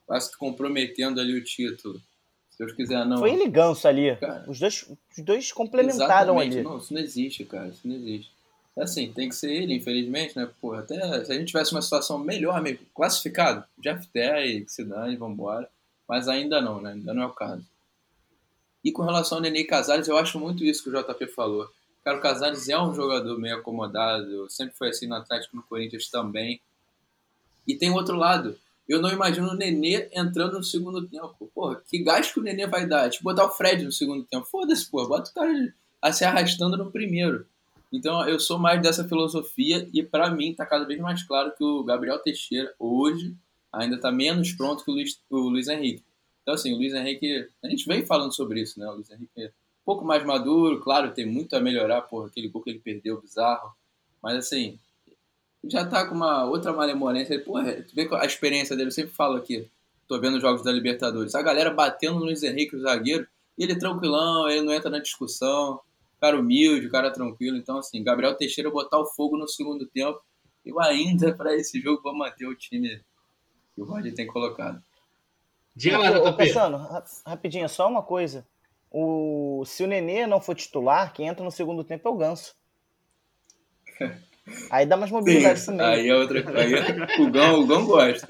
[0.06, 2.00] quase que comprometendo ali o título.
[2.50, 3.18] Se Deus quiser, não.
[3.18, 4.16] Foi ele ganso ali.
[4.16, 6.62] Cara, os, dois, os dois complementaram ali.
[6.62, 7.68] Não, isso não existe, cara.
[7.68, 8.37] Isso não existe.
[8.78, 10.48] Assim, tem que ser ele, infelizmente, né?
[10.60, 14.84] Pô, até se a gente tivesse uma situação melhor, mesmo, classificado, Jeff Terry, que se
[14.84, 15.68] dane, vambora.
[16.08, 16.92] Mas ainda não, né?
[16.92, 17.64] Ainda não é o caso.
[18.84, 21.68] E com relação ao Nenê Casares, eu acho muito isso que o JP falou.
[22.04, 26.08] Cara, o Casares é um jogador meio acomodado, sempre foi assim no Atlético, no Corinthians
[26.08, 26.60] também.
[27.66, 28.56] E tem outro lado.
[28.88, 31.50] Eu não imagino o Nenê entrando no segundo tempo.
[31.54, 33.10] Porra, que gasto que o Nenê vai dar?
[33.10, 34.46] Tipo, botar o Fred no segundo tempo.
[34.46, 35.06] Foda-se, pô.
[35.06, 37.44] Bota o cara a se arrastando no primeiro.
[37.92, 41.64] Então eu sou mais dessa filosofia e para mim tá cada vez mais claro que
[41.64, 43.34] o Gabriel Teixeira hoje
[43.72, 46.04] ainda está menos pronto que o Luiz, o Luiz Henrique.
[46.42, 48.86] Então assim, o Luiz Henrique, a gente vem falando sobre isso, né?
[48.86, 52.48] O Luiz Henrique é um pouco mais maduro, claro, tem muito a melhorar por aquele
[52.48, 53.72] gol que ele perdeu bizarro,
[54.22, 54.78] mas assim,
[55.64, 57.38] já tá com uma outra malemolência.
[57.42, 59.68] Porra, tu vê a experiência dele, eu sempre falo aqui,
[60.06, 63.64] tô vendo os jogos da Libertadores, a galera batendo no Luiz Henrique, o zagueiro, e
[63.64, 65.80] ele tranquilão, ele não entra na discussão,
[66.20, 67.56] cara humilde, cara tranquilo.
[67.56, 70.20] Então, assim, Gabriel Teixeira botar o fogo no segundo tempo.
[70.64, 73.00] Eu ainda, para esse jogo, vou manter o time
[73.74, 74.82] que o Roger tem colocado.
[75.74, 76.78] Diga lá, Ô, Cassano,
[77.24, 78.46] rapidinho, só uma coisa.
[78.90, 82.56] O, se o Nenê não for titular, quem entra no segundo tempo é o Ganso.
[84.70, 85.86] Aí dá mais mobilidade Sim, também.
[85.86, 87.22] Aí é outra coisa.
[87.22, 88.26] o, Gão, o Gão gosta.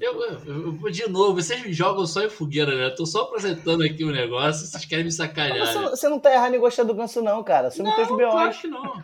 [0.00, 2.86] Eu, eu, eu, de novo, vocês me jogam só em fogueira, né?
[2.86, 5.66] Eu tô só apresentando aqui o um negócio, vocês querem me sacanear.
[5.66, 5.90] Você, né?
[5.90, 7.68] você, não tá errado em gostar do ganso, não, cara.
[7.68, 8.30] Assume teus B.O.
[8.30, 8.94] Claro que não.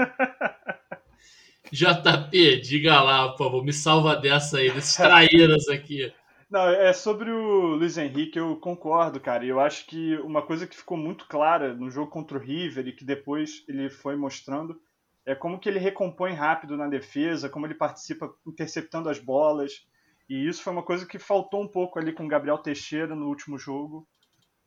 [1.70, 6.12] JP, diga lá, por favor, me salva dessa aí, desses traíras aqui.
[6.48, 9.44] Não, é sobre o Luiz Henrique, eu concordo, cara.
[9.44, 12.86] E eu acho que uma coisa que ficou muito clara no jogo contra o River
[12.86, 14.80] e que depois ele foi mostrando
[15.26, 19.84] é como que ele recompõe rápido na defesa, como ele participa interceptando as bolas.
[20.28, 23.28] E isso foi uma coisa que faltou um pouco ali com o Gabriel Teixeira no
[23.28, 24.06] último jogo.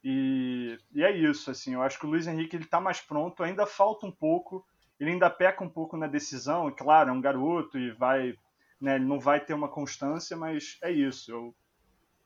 [0.04, 3.44] E, e é isso, assim, eu acho que o Luiz Henrique ele tá mais pronto,
[3.44, 4.66] ainda falta um pouco,
[4.98, 8.34] ele ainda peca um pouco na decisão, e claro, é um garoto e vai,
[8.80, 11.32] né, ele não vai ter uma constância, mas é isso.
[11.32, 11.54] Eu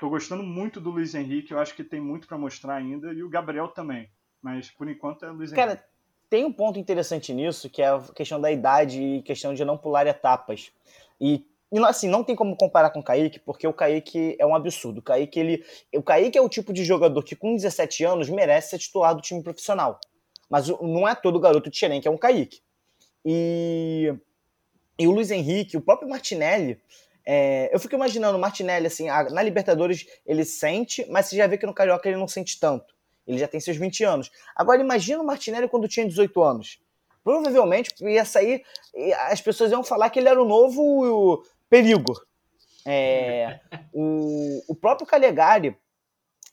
[0.04, 3.24] Tô gostando muito do Luiz Henrique, eu acho que tem muito para mostrar ainda, e
[3.24, 4.10] o Gabriel também.
[4.42, 5.88] Mas por enquanto é o Luiz Cara, Henrique.
[6.30, 9.78] tem um ponto interessante nisso, que é a questão da idade e questão de não
[9.78, 10.74] pular etapas.
[11.22, 11.48] E
[11.86, 15.00] assim, não tem como comparar com o Kaique, porque o Kaique é um absurdo.
[15.00, 18.72] O Kaique, ele, o Kaique é o tipo de jogador que com 17 anos merece
[18.72, 20.00] ser titular do time profissional.
[20.50, 22.62] Mas não é todo garoto de Xerém que é um Kaique.
[23.26, 24.14] E,
[25.00, 26.80] e o Luiz Henrique, o próprio Martinelli,
[27.26, 31.48] é, eu fico imaginando o Martinelli, assim, a, na Libertadores ele sente, mas você já
[31.48, 32.94] vê que no Carioca ele não sente tanto.
[33.26, 34.32] Ele já tem seus 20 anos.
[34.56, 36.80] Agora imagina o Martinelli quando tinha 18 anos.
[37.24, 38.64] Provavelmente ia sair,
[39.30, 42.14] as pessoas iam falar que ele era o novo perigo.
[42.86, 43.60] É,
[43.92, 45.76] o, o próprio Calegari,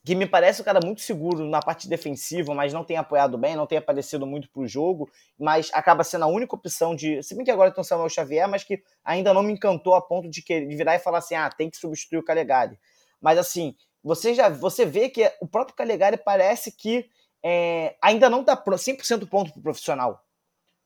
[0.02, 3.54] que me parece um cara muito seguro na parte defensiva, mas não tem apoiado bem,
[3.54, 7.22] não tem aparecido muito pro jogo, mas acaba sendo a única opção de.
[7.22, 10.00] Se bem que agora tem o Samuel Xavier, mas que ainda não me encantou a
[10.00, 12.78] ponto de, que, de virar e falar assim: ah, tem que substituir o Calegari.
[13.20, 17.04] Mas assim, você já você vê que o próprio Calegari parece que
[17.44, 20.24] é, ainda não tá 100% pronto pro profissional.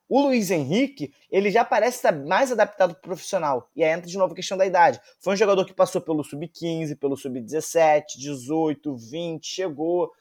[0.08, 3.70] O Luiz Henrique, ele já parece estar mais adaptado para o profissional.
[3.74, 5.00] E aí entra de novo a questão da idade.
[5.18, 10.12] Foi um jogador que passou pelo sub-15, pelo sub-17, 18, 20, chegou,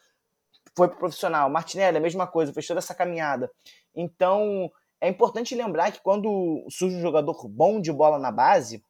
[0.76, 1.50] foi para o profissional.
[1.50, 3.52] Martinelli, a mesma coisa, fez toda essa caminhada.
[3.94, 8.84] Então, é importante lembrar que quando surge um jogador bom de bola na base,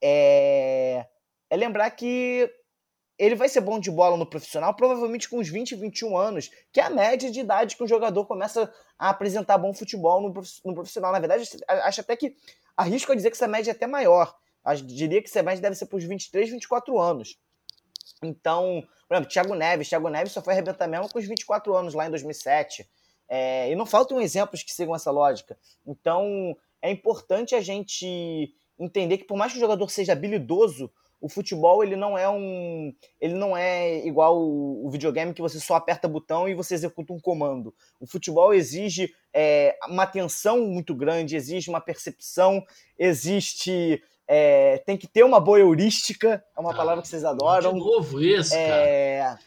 [0.00, 1.04] é,
[1.50, 2.48] é lembrar que
[3.18, 6.80] ele vai ser bom de bola no profissional, provavelmente com uns 20, 21 anos, que
[6.80, 11.12] é a média de idade que um jogador começa a apresentar bom futebol no profissional.
[11.12, 12.36] Na verdade, acho até que
[12.76, 14.36] arrisco a dizer que essa média é até maior.
[14.64, 17.38] Eu diria que essa média deve ser para os 23, 24 anos.
[18.22, 19.88] Então, por exemplo, Thiago Neves.
[19.88, 22.88] Thiago Neves só foi arrebentar mesmo com os 24 anos, lá em 2007.
[23.28, 25.58] É, e não faltam exemplos que sigam essa lógica.
[25.86, 31.28] Então, é importante a gente entender que, por mais que o jogador seja habilidoso, o
[31.28, 36.08] futebol ele não é um ele não é igual o, videogame que você só aperta
[36.08, 37.74] botão e você executa um comando.
[38.00, 42.64] O futebol exige é, uma atenção muito grande exige uma percepção
[42.98, 47.72] existe é, tem que ter uma boa heurística é uma ah, palavra que vocês adoram.
[47.72, 49.38] de novo isso é,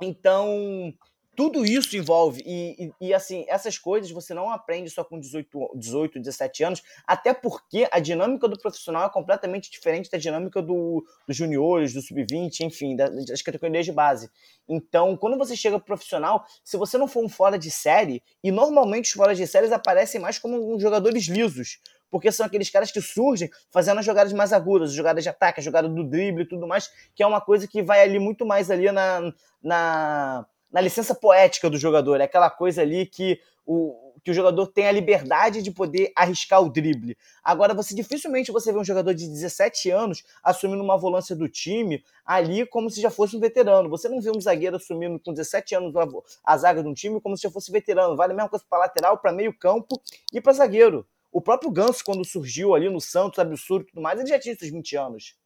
[0.00, 0.92] então
[1.36, 5.70] tudo isso envolve, e, e, e, assim, essas coisas você não aprende só com 18,
[5.74, 11.04] 18, 17 anos, até porque a dinâmica do profissional é completamente diferente da dinâmica do,
[11.26, 14.30] dos juniores, do sub-20, enfim, das categorias de base.
[14.68, 18.50] Então, quando você chega pro profissional, se você não for um fora de série, e
[18.50, 21.78] normalmente os fora de séries aparecem mais como jogadores lisos,
[22.10, 25.60] porque são aqueles caras que surgem fazendo as jogadas mais agudas, as jogadas de ataque,
[25.60, 28.46] a jogada do drible e tudo mais, que é uma coisa que vai ali muito
[28.46, 32.20] mais ali na, na na licença poética do jogador.
[32.20, 36.60] É aquela coisa ali que o, que o jogador tem a liberdade de poder arriscar
[36.60, 37.16] o drible.
[37.44, 42.04] Agora, você dificilmente você vê um jogador de 17 anos assumindo uma volância do time
[42.26, 43.88] ali como se já fosse um veterano.
[43.88, 45.94] Você não vê um zagueiro assumindo com 17 anos
[46.42, 48.16] a zaga de um time como se já fosse veterano.
[48.16, 51.06] Vale a mesma coisa para lateral, para meio campo e para zagueiro.
[51.30, 54.52] O próprio Ganso, quando surgiu ali no Santos, absurdo e tudo mais, ele já tinha
[54.52, 55.36] esses 20 anos.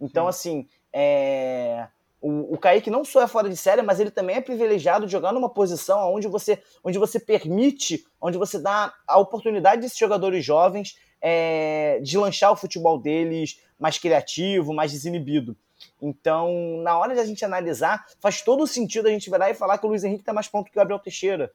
[0.00, 0.28] Então, Sim.
[0.28, 1.88] assim, é
[2.20, 5.12] o, o Kaique não só é fora de série, mas ele também é privilegiado de
[5.12, 10.44] jogar numa posição onde você, onde você permite, onde você dá a oportunidade desses jogadores
[10.44, 15.56] jovens é, de lanchar o futebol deles mais criativo, mais desinibido.
[16.02, 19.78] Então, na hora de a gente analisar, faz todo sentido a gente virar e falar
[19.78, 21.52] que o Luiz Henrique está mais pronto que o Gabriel Teixeira,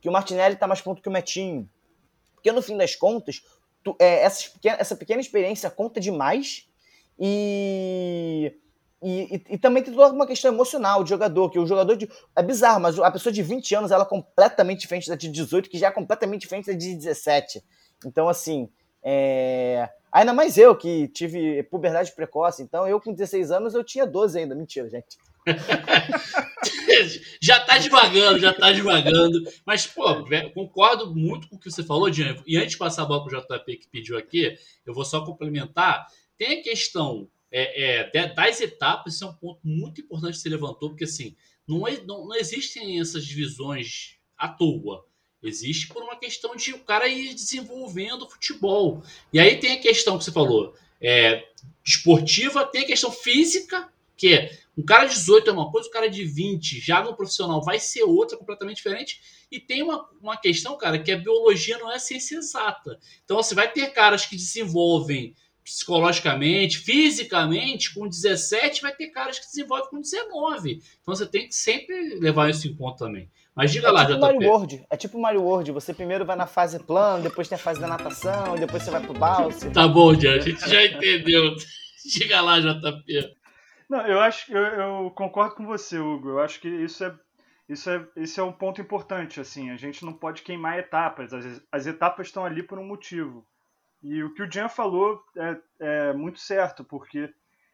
[0.00, 1.68] que o Martinelli está mais pronto que o Metinho.
[2.34, 3.42] Porque no fim das contas,
[3.82, 6.66] tu, é, essa, pequena, essa pequena experiência conta demais
[7.18, 8.54] e
[9.08, 12.08] e, e, e, também tem toda uma questão emocional de jogador, que o jogador de.
[12.34, 15.70] É bizarro, mas a pessoa de 20 anos ela é completamente diferente da de 18,
[15.70, 17.62] que já é completamente diferente da de 17.
[18.04, 18.68] Então, assim.
[19.04, 19.88] É...
[20.10, 22.64] Ainda mais eu, que tive puberdade precoce.
[22.64, 24.56] Então, eu com 16 anos, eu tinha 12 ainda.
[24.56, 25.16] Mentira, gente.
[27.40, 29.38] já tá devagando, já tá devagando.
[29.64, 32.42] Mas, pô, concordo muito com o que você falou, Diego.
[32.44, 36.08] E antes de passar a bola pro JP que pediu aqui, eu vou só complementar.
[36.36, 40.48] Tem a questão é, é, das etapas, isso é um ponto muito importante que você
[40.50, 41.34] levantou, porque assim,
[41.66, 45.06] não, é, não, não existem essas divisões à toa.
[45.42, 49.02] Existe por uma questão de o cara ir desenvolvendo futebol.
[49.32, 51.48] E aí tem a questão que você falou, é,
[51.82, 55.92] esportiva, tem a questão física, que é um cara de 18 é uma coisa, o
[55.92, 59.20] cara de 20 já no profissional vai ser outra, completamente diferente.
[59.50, 62.98] E tem uma, uma questão, cara, que a biologia não é ciência exata.
[63.24, 65.34] Então você vai ter caras que desenvolvem
[65.66, 70.80] psicologicamente, fisicamente, com 17, vai ter caras que desenvolvem com 19.
[71.02, 73.28] Então você tem que sempre levar isso em conta também.
[73.52, 74.86] Mas diga é lá, tipo Mario World.
[74.88, 75.72] É tipo Mario World.
[75.72, 79.00] Você primeiro vai na fase plano, depois tem a fase da natação, depois você vai
[79.00, 79.68] pro balse.
[79.70, 81.56] Tá bom, Jean, a gente já entendeu.
[82.06, 83.34] diga lá, JP.
[83.90, 86.28] Não, eu acho eu, eu concordo com você, Hugo.
[86.28, 87.12] Eu acho que isso é
[87.68, 91.60] isso é, esse é um ponto importante, assim, a gente não pode queimar etapas, as,
[91.72, 93.44] as etapas estão ali por um motivo.
[94.02, 97.32] E o que o Jean falou é, é muito certo, porque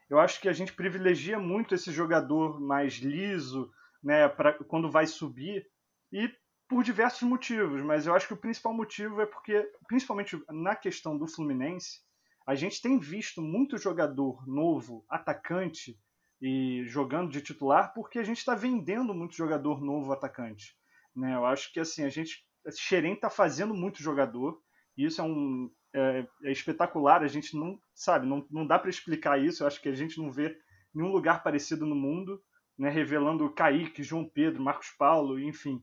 [0.08, 3.70] eu acho que a gente privilegia muito esse jogador mais liso,
[4.02, 5.66] né, pra, quando vai subir,
[6.12, 6.30] e
[6.68, 11.18] por diversos motivos, mas eu acho que o principal motivo é porque, principalmente na questão
[11.18, 12.00] do Fluminense,
[12.46, 15.98] a gente tem visto muito jogador novo, atacante,
[16.42, 20.76] e jogando de titular, porque a gente está vendendo muito jogador novo atacante.
[21.14, 21.36] Né?
[21.36, 22.44] Eu acho que assim, a gente.
[22.76, 24.60] Xerém está fazendo muito jogador,
[24.96, 28.90] e isso é um, é, é espetacular, a gente não sabe, não, não dá para
[28.90, 30.56] explicar isso, eu acho que a gente não vê
[30.94, 32.42] nenhum lugar parecido no mundo,
[32.78, 35.82] né, revelando Kaique, João Pedro, Marcos Paulo, enfim.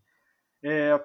[0.63, 0.99] É,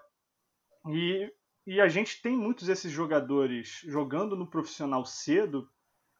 [0.89, 1.33] e,
[1.67, 5.69] e a gente tem muitos desses jogadores jogando no profissional cedo,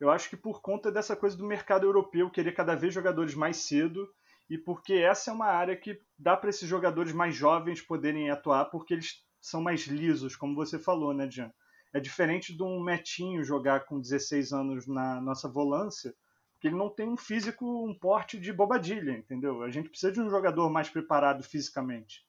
[0.01, 3.59] eu acho que por conta dessa coisa do mercado europeu querer cada vez jogadores mais
[3.59, 4.09] cedo
[4.51, 8.67] e porque essa é uma área que dá para esses jogadores mais jovens poderem atuar
[8.67, 11.53] porque eles são mais lisos, como você falou, né, Jean?
[11.95, 16.13] É diferente de um Metinho jogar com 16 anos na nossa volância,
[16.53, 19.63] porque ele não tem um físico, um porte de bobadilha, entendeu?
[19.63, 22.27] A gente precisa de um jogador mais preparado fisicamente.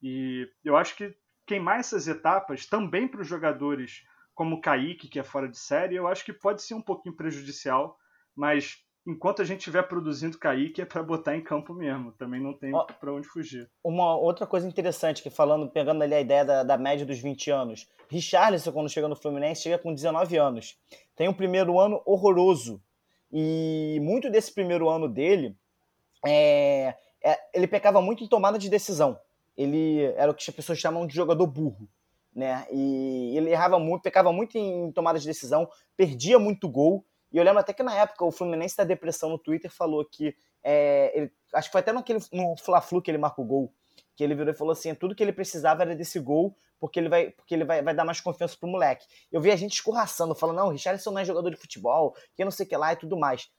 [0.00, 5.18] E eu acho que queimar essas etapas também para os jogadores como o Kaique, que
[5.18, 7.98] é fora de série, eu acho que pode ser um pouquinho prejudicial,
[8.36, 12.12] mas enquanto a gente estiver produzindo Kaique, é para botar em campo mesmo.
[12.12, 13.68] Também não tem para onde fugir.
[13.82, 17.50] Uma outra coisa interessante, que falando, pegando ali a ideia da, da média dos 20
[17.50, 17.88] anos.
[18.10, 20.78] Richarlison, quando chega no Fluminense, chega com 19 anos.
[21.16, 22.82] Tem um primeiro ano horroroso.
[23.32, 25.56] E muito desse primeiro ano dele,
[26.26, 26.94] é,
[27.24, 29.18] é, ele pecava muito em tomada de decisão.
[29.56, 31.88] Ele era o que as pessoas chamam de jogador burro.
[32.34, 32.66] Né?
[32.70, 35.66] E ele errava muito, pecava muito em tomada de decisão,
[35.96, 37.04] perdia muito gol.
[37.32, 40.34] E eu lembro até que na época o Fluminense da Depressão no Twitter falou que.
[40.62, 43.74] É, ele, acho que foi até naquele, no Fla-Flu que ele marcou o gol.
[44.16, 47.08] Que ele virou e falou assim: tudo que ele precisava era desse gol, porque ele
[47.08, 49.06] vai, porque ele vai, vai dar mais confiança pro moleque.
[49.30, 52.44] Eu vi a gente escorraçando, falando: não, o Richarlison não é jogador de futebol, que
[52.44, 53.50] não sei o que lá e tudo mais.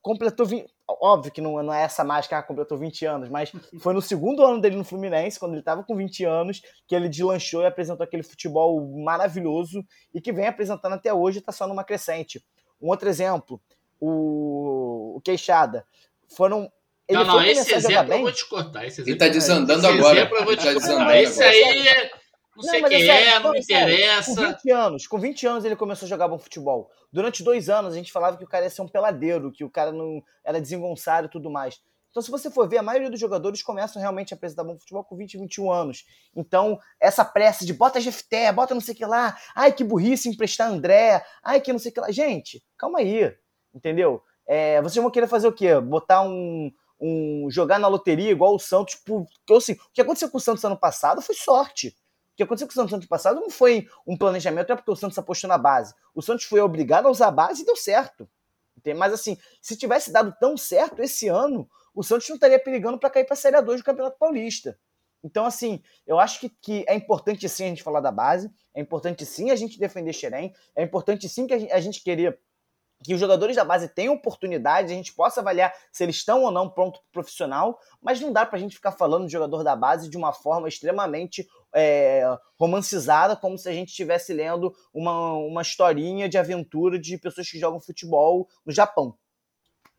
[0.00, 3.92] Completou 20, óbvio que não, não é essa mágica, ah, completou 20 anos, mas foi
[3.92, 7.62] no segundo ano dele no Fluminense, quando ele estava com 20 anos, que ele deslanchou
[7.62, 12.42] e apresentou aquele futebol maravilhoso e que vem apresentando até hoje, está só numa crescente.
[12.80, 13.60] Um outro exemplo,
[14.00, 15.84] o, o Queixada.
[16.28, 16.70] Foram.
[17.08, 18.86] Ele não, não, esse exemplo eu vou te cortar.
[18.86, 20.18] Esse ele está desandando esse agora.
[20.18, 21.22] Exemplo eu vou te tá cortar.
[21.22, 22.10] Esse aí é.
[22.54, 24.34] Não, sei quem é, é, não me interessa.
[24.34, 26.90] Com 20 anos, com 20 anos ele começou a jogar bom futebol.
[27.12, 29.70] Durante dois anos a gente falava que o cara ia ser um peladeiro, que o
[29.70, 31.80] cara não era desengonçado e tudo mais.
[32.10, 35.04] Então, se você for ver, a maioria dos jogadores começam realmente a apresentar bom futebol
[35.04, 36.04] com 20, 21 anos.
[36.34, 40.28] Então, essa pressa de bota GFT, bota não sei o que lá, ai que burrice
[40.28, 42.10] emprestar André, ai que não sei o que lá.
[42.10, 43.34] Gente, calma aí,
[43.74, 44.22] entendeu?
[44.46, 45.78] É, vocês vão querer fazer o quê?
[45.78, 47.48] Botar um, um.
[47.50, 48.94] jogar na loteria igual o Santos.
[48.94, 51.88] Porque, assim, o que aconteceu com o Santos ano passado foi sorte.
[52.32, 54.96] O que aconteceu com o Santos ano passado não foi um planejamento, é porque o
[54.96, 55.94] Santos apostou na base.
[56.14, 58.28] O Santos foi obrigado a usar a base e deu certo.
[58.96, 61.68] Mas assim, se tivesse dado tão certo esse ano,
[61.98, 64.78] o Santos não estaria perigando para cair para a Série 2 do Campeonato Paulista.
[65.24, 68.80] Então, assim, eu acho que, que é importante sim a gente falar da base, é
[68.80, 72.38] importante sim a gente defender Xerém, é importante sim que a gente, a gente querer
[73.02, 76.52] que os jogadores da base tenham oportunidade, a gente possa avaliar se eles estão ou
[76.52, 79.74] não pronto para profissional, mas não dá para a gente ficar falando de jogador da
[79.74, 82.22] base de uma forma extremamente é,
[82.56, 87.58] romancizada, como se a gente estivesse lendo uma, uma historinha de aventura de pessoas que
[87.58, 89.18] jogam futebol no Japão.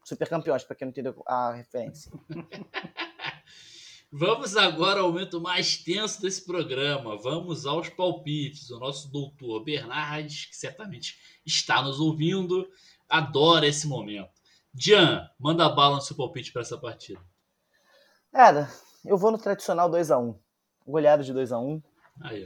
[0.10, 2.12] Super campeões, para quem não entendeu a referência.
[4.12, 7.16] Vamos agora ao momento mais tenso desse programa.
[7.16, 8.72] Vamos aos palpites.
[8.72, 12.68] O nosso doutor Bernardes, que certamente está nos ouvindo,
[13.08, 14.32] adora esse momento.
[14.74, 17.22] Jean, manda bala no seu palpite para essa partida.
[18.32, 18.68] Cara,
[19.06, 20.36] eu vou no tradicional 2x1.
[20.88, 21.84] Goleado de 2x1.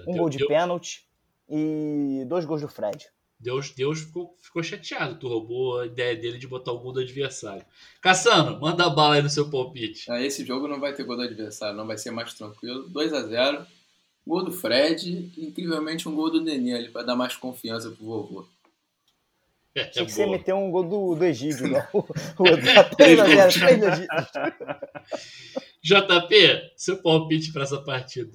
[0.06, 0.50] um gol de eu...
[0.50, 1.08] pênalti
[1.48, 3.10] e dois gols do Fred.
[3.40, 5.20] Deus, Deus ficou, ficou chateado.
[5.20, 7.66] Tu roubou a ideia dele de botar o gol do adversário.
[8.02, 10.10] Cassano, manda a bala aí no seu palpite.
[10.10, 12.88] Ah, esse jogo não vai ter gol do adversário, não vai ser mais tranquilo.
[12.90, 13.66] 2 a 0
[14.26, 18.48] Gol do Fred incrivelmente, um gol do Nenê ali, para dar mais confiança pro vovô.
[19.76, 21.88] É, Tinha é que você meter um gol do, do Egídio, né?
[21.94, 24.08] O, o, o 3 a 0 3 do Egídio.
[25.84, 28.32] JP, seu palpite para essa partida.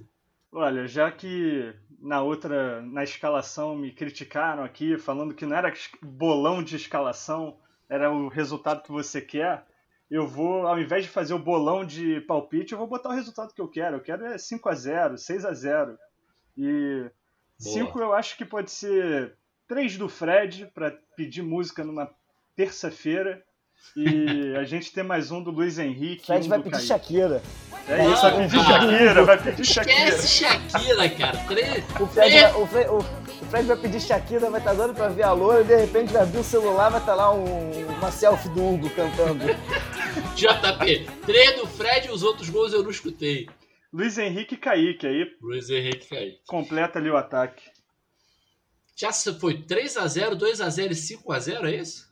[0.53, 5.73] Olha, já que na outra, na escalação, me criticaram aqui, falando que não era
[6.03, 9.67] bolão de escalação, era o resultado que você quer.
[10.11, 13.53] Eu vou, ao invés de fazer o bolão de palpite, eu vou botar o resultado
[13.53, 13.97] que eu quero.
[13.97, 15.99] Eu quero é 5 a 0 6 a 0
[16.57, 17.11] E
[17.59, 19.37] 5 eu acho que pode ser
[19.67, 22.11] 3 do Fred, para pedir música numa
[22.57, 23.45] terça-feira.
[23.97, 26.27] E a gente tem mais um do Luiz Henrique.
[26.27, 26.87] Fred um vai pedir Kaique.
[26.87, 27.43] Shakira.
[27.89, 30.09] É isso, vai pedir Shakira, vai pedir Shakira.
[30.09, 31.39] Esquece Shakira, cara.
[31.49, 31.85] Três...
[31.99, 35.09] O Fred, vai, o, Fred, o, o Fred vai pedir Shakira, vai estar dando pra
[35.09, 38.11] ver a loura e de repente vai abrir o celular, vai estar lá um, uma
[38.11, 39.45] selfie do Hugo cantando.
[40.37, 43.49] JP, três do Fred e os outros gols eu não escutei.
[43.91, 45.25] Luiz Henrique e Kaique aí.
[45.41, 46.41] Luiz Henrique e Kaique.
[46.47, 47.71] Completa ali o ataque.
[48.95, 52.07] Já foi 3x0, 2x0 e 5x0, é isso?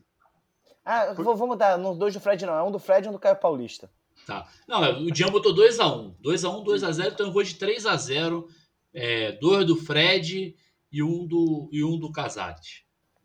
[0.84, 1.76] Ah, vou, vou mudar.
[1.76, 2.56] No dois do Fred não.
[2.56, 3.90] É um do Fred e um do Caio Paulista.
[4.26, 4.44] Tá.
[4.66, 6.16] Não, o Dian botou 2x1.
[6.20, 8.44] 2x1, 2x0, então eu vou de 3x0.
[8.92, 10.56] É, dois do Fred
[10.90, 12.82] e um do, e um do Casares.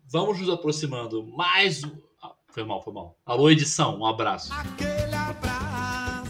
[0.08, 1.82] Vamos nos aproximando mais.
[2.22, 3.18] Ah, foi mal, foi mal.
[3.26, 4.52] Alô, edição, um abraço.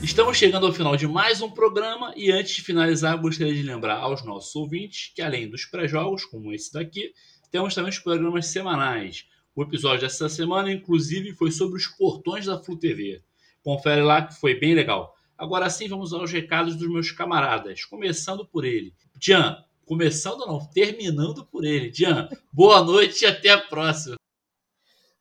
[0.03, 3.99] Estamos chegando ao final de mais um programa e antes de finalizar, gostaria de lembrar
[3.99, 7.13] aos nossos ouvintes que, além dos pré-jogos, como esse daqui,
[7.51, 9.27] temos também os programas semanais.
[9.55, 13.23] O episódio dessa semana, inclusive, foi sobre os portões da Flu TV.
[13.63, 15.15] Confere lá que foi bem legal.
[15.39, 18.95] Agora sim, vamos aos recados dos meus camaradas, começando por ele.
[19.17, 19.57] Dian,
[19.87, 21.91] começando não, terminando por ele.
[21.91, 24.17] Dian, boa noite e até a próxima.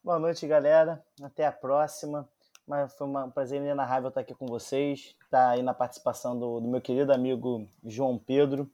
[0.04, 1.04] Boa noite, galera.
[1.22, 2.28] Até a próxima.
[2.68, 5.16] Mas foi um prazer inenarrável estar aqui com vocês.
[5.24, 8.70] Estar aí na participação do, do, meu querido amigo João Pedro.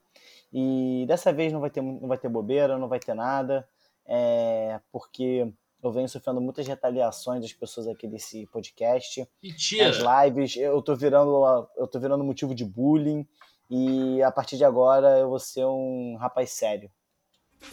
[0.51, 3.67] E dessa vez não vai ter, não vai ter bobeira, não vai ter nada,
[4.05, 5.51] é, porque
[5.83, 9.27] eu venho sofrendo muitas retaliações das pessoas aqui desse podcast.
[9.41, 9.89] Mentira!
[9.89, 13.27] As lives, eu tô virando, eu tô virando motivo de bullying.
[13.69, 16.89] E a partir de agora eu vou ser um rapaz sério.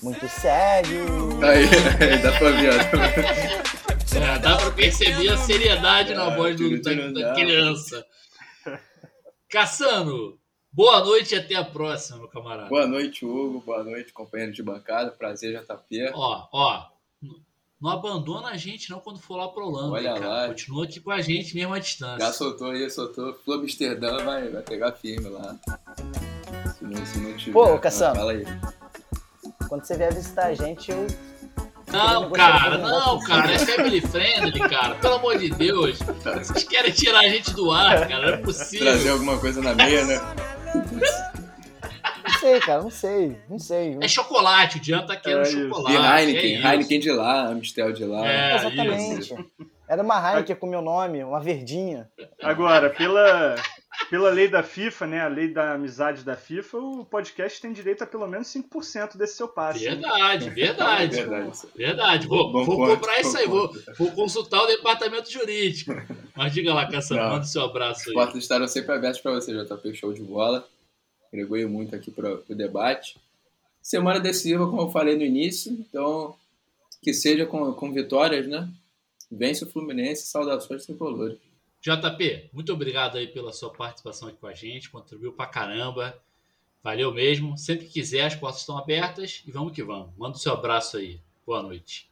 [0.02, 1.04] Muito sério!
[1.42, 1.64] Aí,
[2.00, 3.84] aí dá pra ver.
[4.16, 8.04] É, dá pra perceber a seriedade na voz do, da, da criança.
[9.48, 10.38] Cassano,
[10.72, 12.68] boa noite e até a próxima, meu camarada.
[12.68, 13.60] Boa noite, Hugo.
[13.60, 15.10] Boa noite, companheiro de bancada.
[15.10, 16.10] Prazer, JP.
[16.14, 16.86] Ó, ó,
[17.84, 19.92] não abandona a gente não quando for lá pro Holanda.
[19.92, 20.26] Olha cara.
[20.26, 20.48] lá.
[20.48, 22.24] Continua aqui com a gente mesmo à distância.
[22.24, 23.34] Já soltou aí, soltou.
[23.44, 25.54] Flu Amsterdã vai, vai pegar firme lá.
[26.78, 27.52] Se não, se não tiver.
[27.52, 28.16] Pô, Cassano.
[28.16, 28.46] Fala aí.
[29.68, 31.06] Quando você vier visitar a gente, eu
[31.92, 34.94] não, cara, não, cara, é family friendly, cara.
[34.94, 35.98] Pelo amor de Deus.
[35.98, 38.86] Vocês querem tirar a gente do ar, cara, não é possível.
[38.86, 40.18] Trazer alguma coisa na meia, né?
[42.44, 43.98] Não sei, cara, não sei, não sei.
[44.02, 45.96] É chocolate, o Dian tá querendo é chocolate.
[45.96, 48.26] De Heineken, é Heineken de lá, Amstel de lá.
[48.26, 49.20] É, Exatamente.
[49.20, 49.50] Isso.
[49.88, 52.10] Era uma Heineken com meu nome, uma verdinha.
[52.42, 53.56] Agora, pela,
[54.10, 58.04] pela lei da FIFA, né, a lei da amizade da FIFA, o podcast tem direito
[58.04, 59.78] a pelo menos 5% desse seu passe.
[59.80, 61.16] Verdade, verdade.
[61.16, 61.58] Verdade.
[61.74, 62.26] Verdade.
[62.26, 65.94] Vou, Bom vou ponto, cobrar isso aí, vou, vou consultar o departamento jurídico.
[66.36, 67.30] Mas diga lá, Cassano, Não.
[67.30, 68.12] manda o seu abraço As aí.
[68.12, 69.94] portas estarão sempre abertas para você, JP.
[69.94, 70.68] Show de bola.
[71.34, 73.16] Agregou muito aqui para o debate.
[73.82, 76.36] Semana decisiva, como eu falei no início, então
[77.02, 78.70] que seja com, com vitórias, né?
[79.28, 81.36] Vence o Fluminense, saudações tricolores.
[81.80, 86.16] JP, muito obrigado aí pela sua participação aqui com a gente, contribuiu pra caramba.
[86.84, 87.58] Valeu mesmo.
[87.58, 90.16] Sempre que quiser, as portas estão abertas e vamos que vamos.
[90.16, 91.20] Manda o seu abraço aí.
[91.44, 92.08] Boa noite.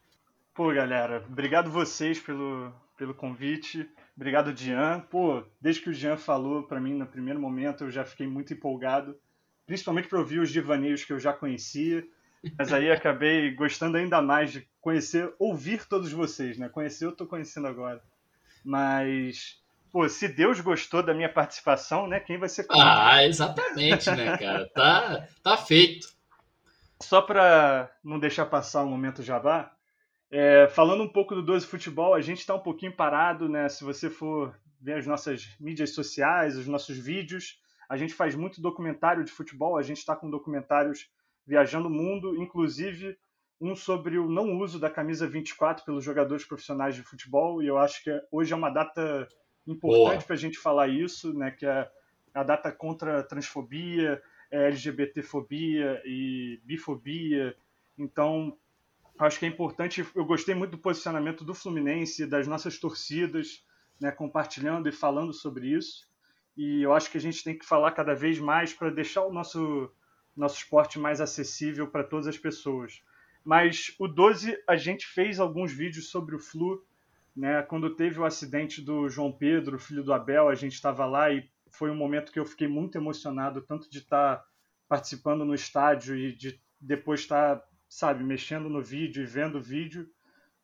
[0.52, 3.88] Pô, galera, obrigado vocês pelo, pelo convite.
[4.16, 5.00] Obrigado, Dian.
[5.10, 8.52] Pô, desde que o Dian falou pra mim no primeiro momento, eu já fiquei muito
[8.52, 9.18] empolgado.
[9.66, 12.04] Principalmente para ouvir os divaneios que eu já conhecia.
[12.58, 16.68] Mas aí acabei gostando ainda mais de conhecer, ouvir todos vocês, né?
[16.68, 18.02] Conhecer eu tô conhecendo agora.
[18.64, 19.58] Mas,
[19.90, 22.20] pô, se Deus gostou da minha participação, né?
[22.20, 23.12] Quem vai ser contra?
[23.12, 24.68] Ah, exatamente, né, cara?
[24.74, 26.08] Tá, tá feito.
[27.00, 29.72] Só para não deixar passar o momento jabá,
[30.32, 33.68] é, falando um pouco do 12 Futebol, a gente está um pouquinho parado, né?
[33.68, 38.62] Se você for ver as nossas mídias sociais, os nossos vídeos, a gente faz muito
[38.62, 41.10] documentário de futebol, a gente está com documentários
[41.46, 43.18] viajando o mundo, inclusive
[43.60, 47.76] um sobre o não uso da camisa 24 pelos jogadores profissionais de futebol, e eu
[47.76, 49.28] acho que hoje é uma data
[49.66, 51.50] importante para a gente falar isso, né?
[51.50, 51.88] Que é
[52.32, 57.54] a data contra a transfobia, é, LGBTfobia e bifobia.
[57.98, 58.56] Então,
[59.18, 60.06] acho que é importante.
[60.14, 63.64] Eu gostei muito do posicionamento do Fluminense, das nossas torcidas,
[64.00, 66.08] né, compartilhando e falando sobre isso.
[66.56, 69.32] E eu acho que a gente tem que falar cada vez mais para deixar o
[69.32, 69.90] nosso,
[70.36, 73.02] nosso esporte mais acessível para todas as pessoas.
[73.44, 76.84] Mas o 12, a gente fez alguns vídeos sobre o Flu.
[77.34, 77.62] Né?
[77.62, 81.48] Quando teve o acidente do João Pedro, filho do Abel, a gente estava lá e
[81.70, 84.44] foi um momento que eu fiquei muito emocionado, tanto de estar tá
[84.86, 89.62] participando no estádio e de depois estar, tá, sabe, mexendo no vídeo e vendo o
[89.62, 90.08] vídeo.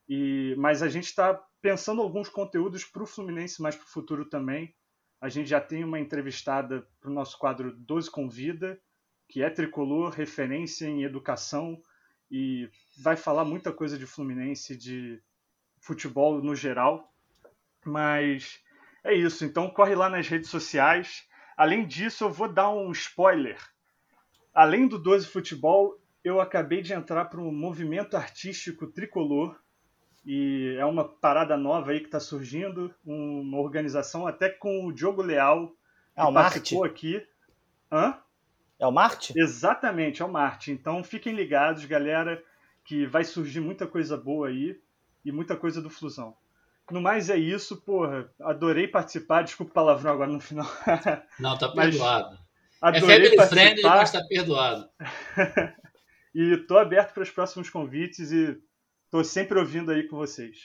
[0.09, 4.25] E, mas a gente está pensando alguns conteúdos para o Fluminense, mais para o futuro
[4.25, 4.75] também.
[5.21, 8.81] A gente já tem uma entrevistada para o nosso quadro 12 Convida,
[9.29, 11.79] que é tricolor, referência em educação
[12.31, 15.23] e vai falar muita coisa de Fluminense, de
[15.83, 17.13] futebol no geral.
[17.85, 18.59] Mas
[19.05, 21.29] é isso, então corre lá nas redes sociais.
[21.59, 23.59] Além disso, eu vou dar um spoiler.
[24.55, 29.59] Além do 12 Futebol, eu acabei de entrar para um movimento artístico tricolor
[30.25, 35.23] e é uma parada nova aí que está surgindo, uma organização até com o Diogo
[35.23, 35.75] Leal, que
[36.17, 36.95] ah, participou Marte?
[36.95, 37.27] aqui.
[37.91, 38.19] Hã?
[38.79, 39.33] É o Marte?
[39.37, 40.71] Exatamente, é o Marte.
[40.71, 42.43] Então fiquem ligados, galera,
[42.85, 44.79] que vai surgir muita coisa boa aí
[45.25, 46.37] e muita coisa do Flusão.
[46.91, 48.31] No mais é isso, porra.
[48.41, 50.67] Adorei participar, desculpa o palavrão agora no final.
[51.39, 52.39] Não, tá perdoado.
[52.83, 53.47] é family participar.
[53.47, 54.89] friendly, mas tá perdoado.
[56.35, 58.61] e tô aberto para os próximos convites e
[59.09, 60.59] Estou sempre ouvindo aí com vocês.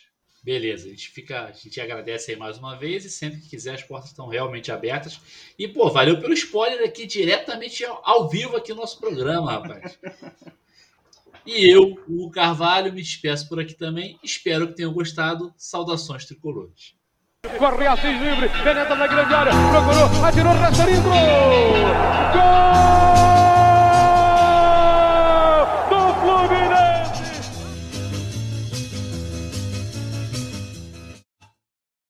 [0.44, 3.76] Beleza, a gente fica, a gente agradece aí mais uma vez e sempre que quiser
[3.76, 5.18] as portas estão realmente abertas.
[5.58, 9.98] E pô, valeu pelo spoiler aqui diretamente ao, ao vivo aqui no nosso programa, rapaz.
[11.46, 14.20] E eu, o Carvalho, me despeço por aqui também.
[14.24, 15.54] Espero que tenham gostado.
[15.58, 16.96] Saudações tricolores.
[17.58, 23.23] Corre Assis livre, penetra na grande área, procurou, atirou, Rasterinho, gol!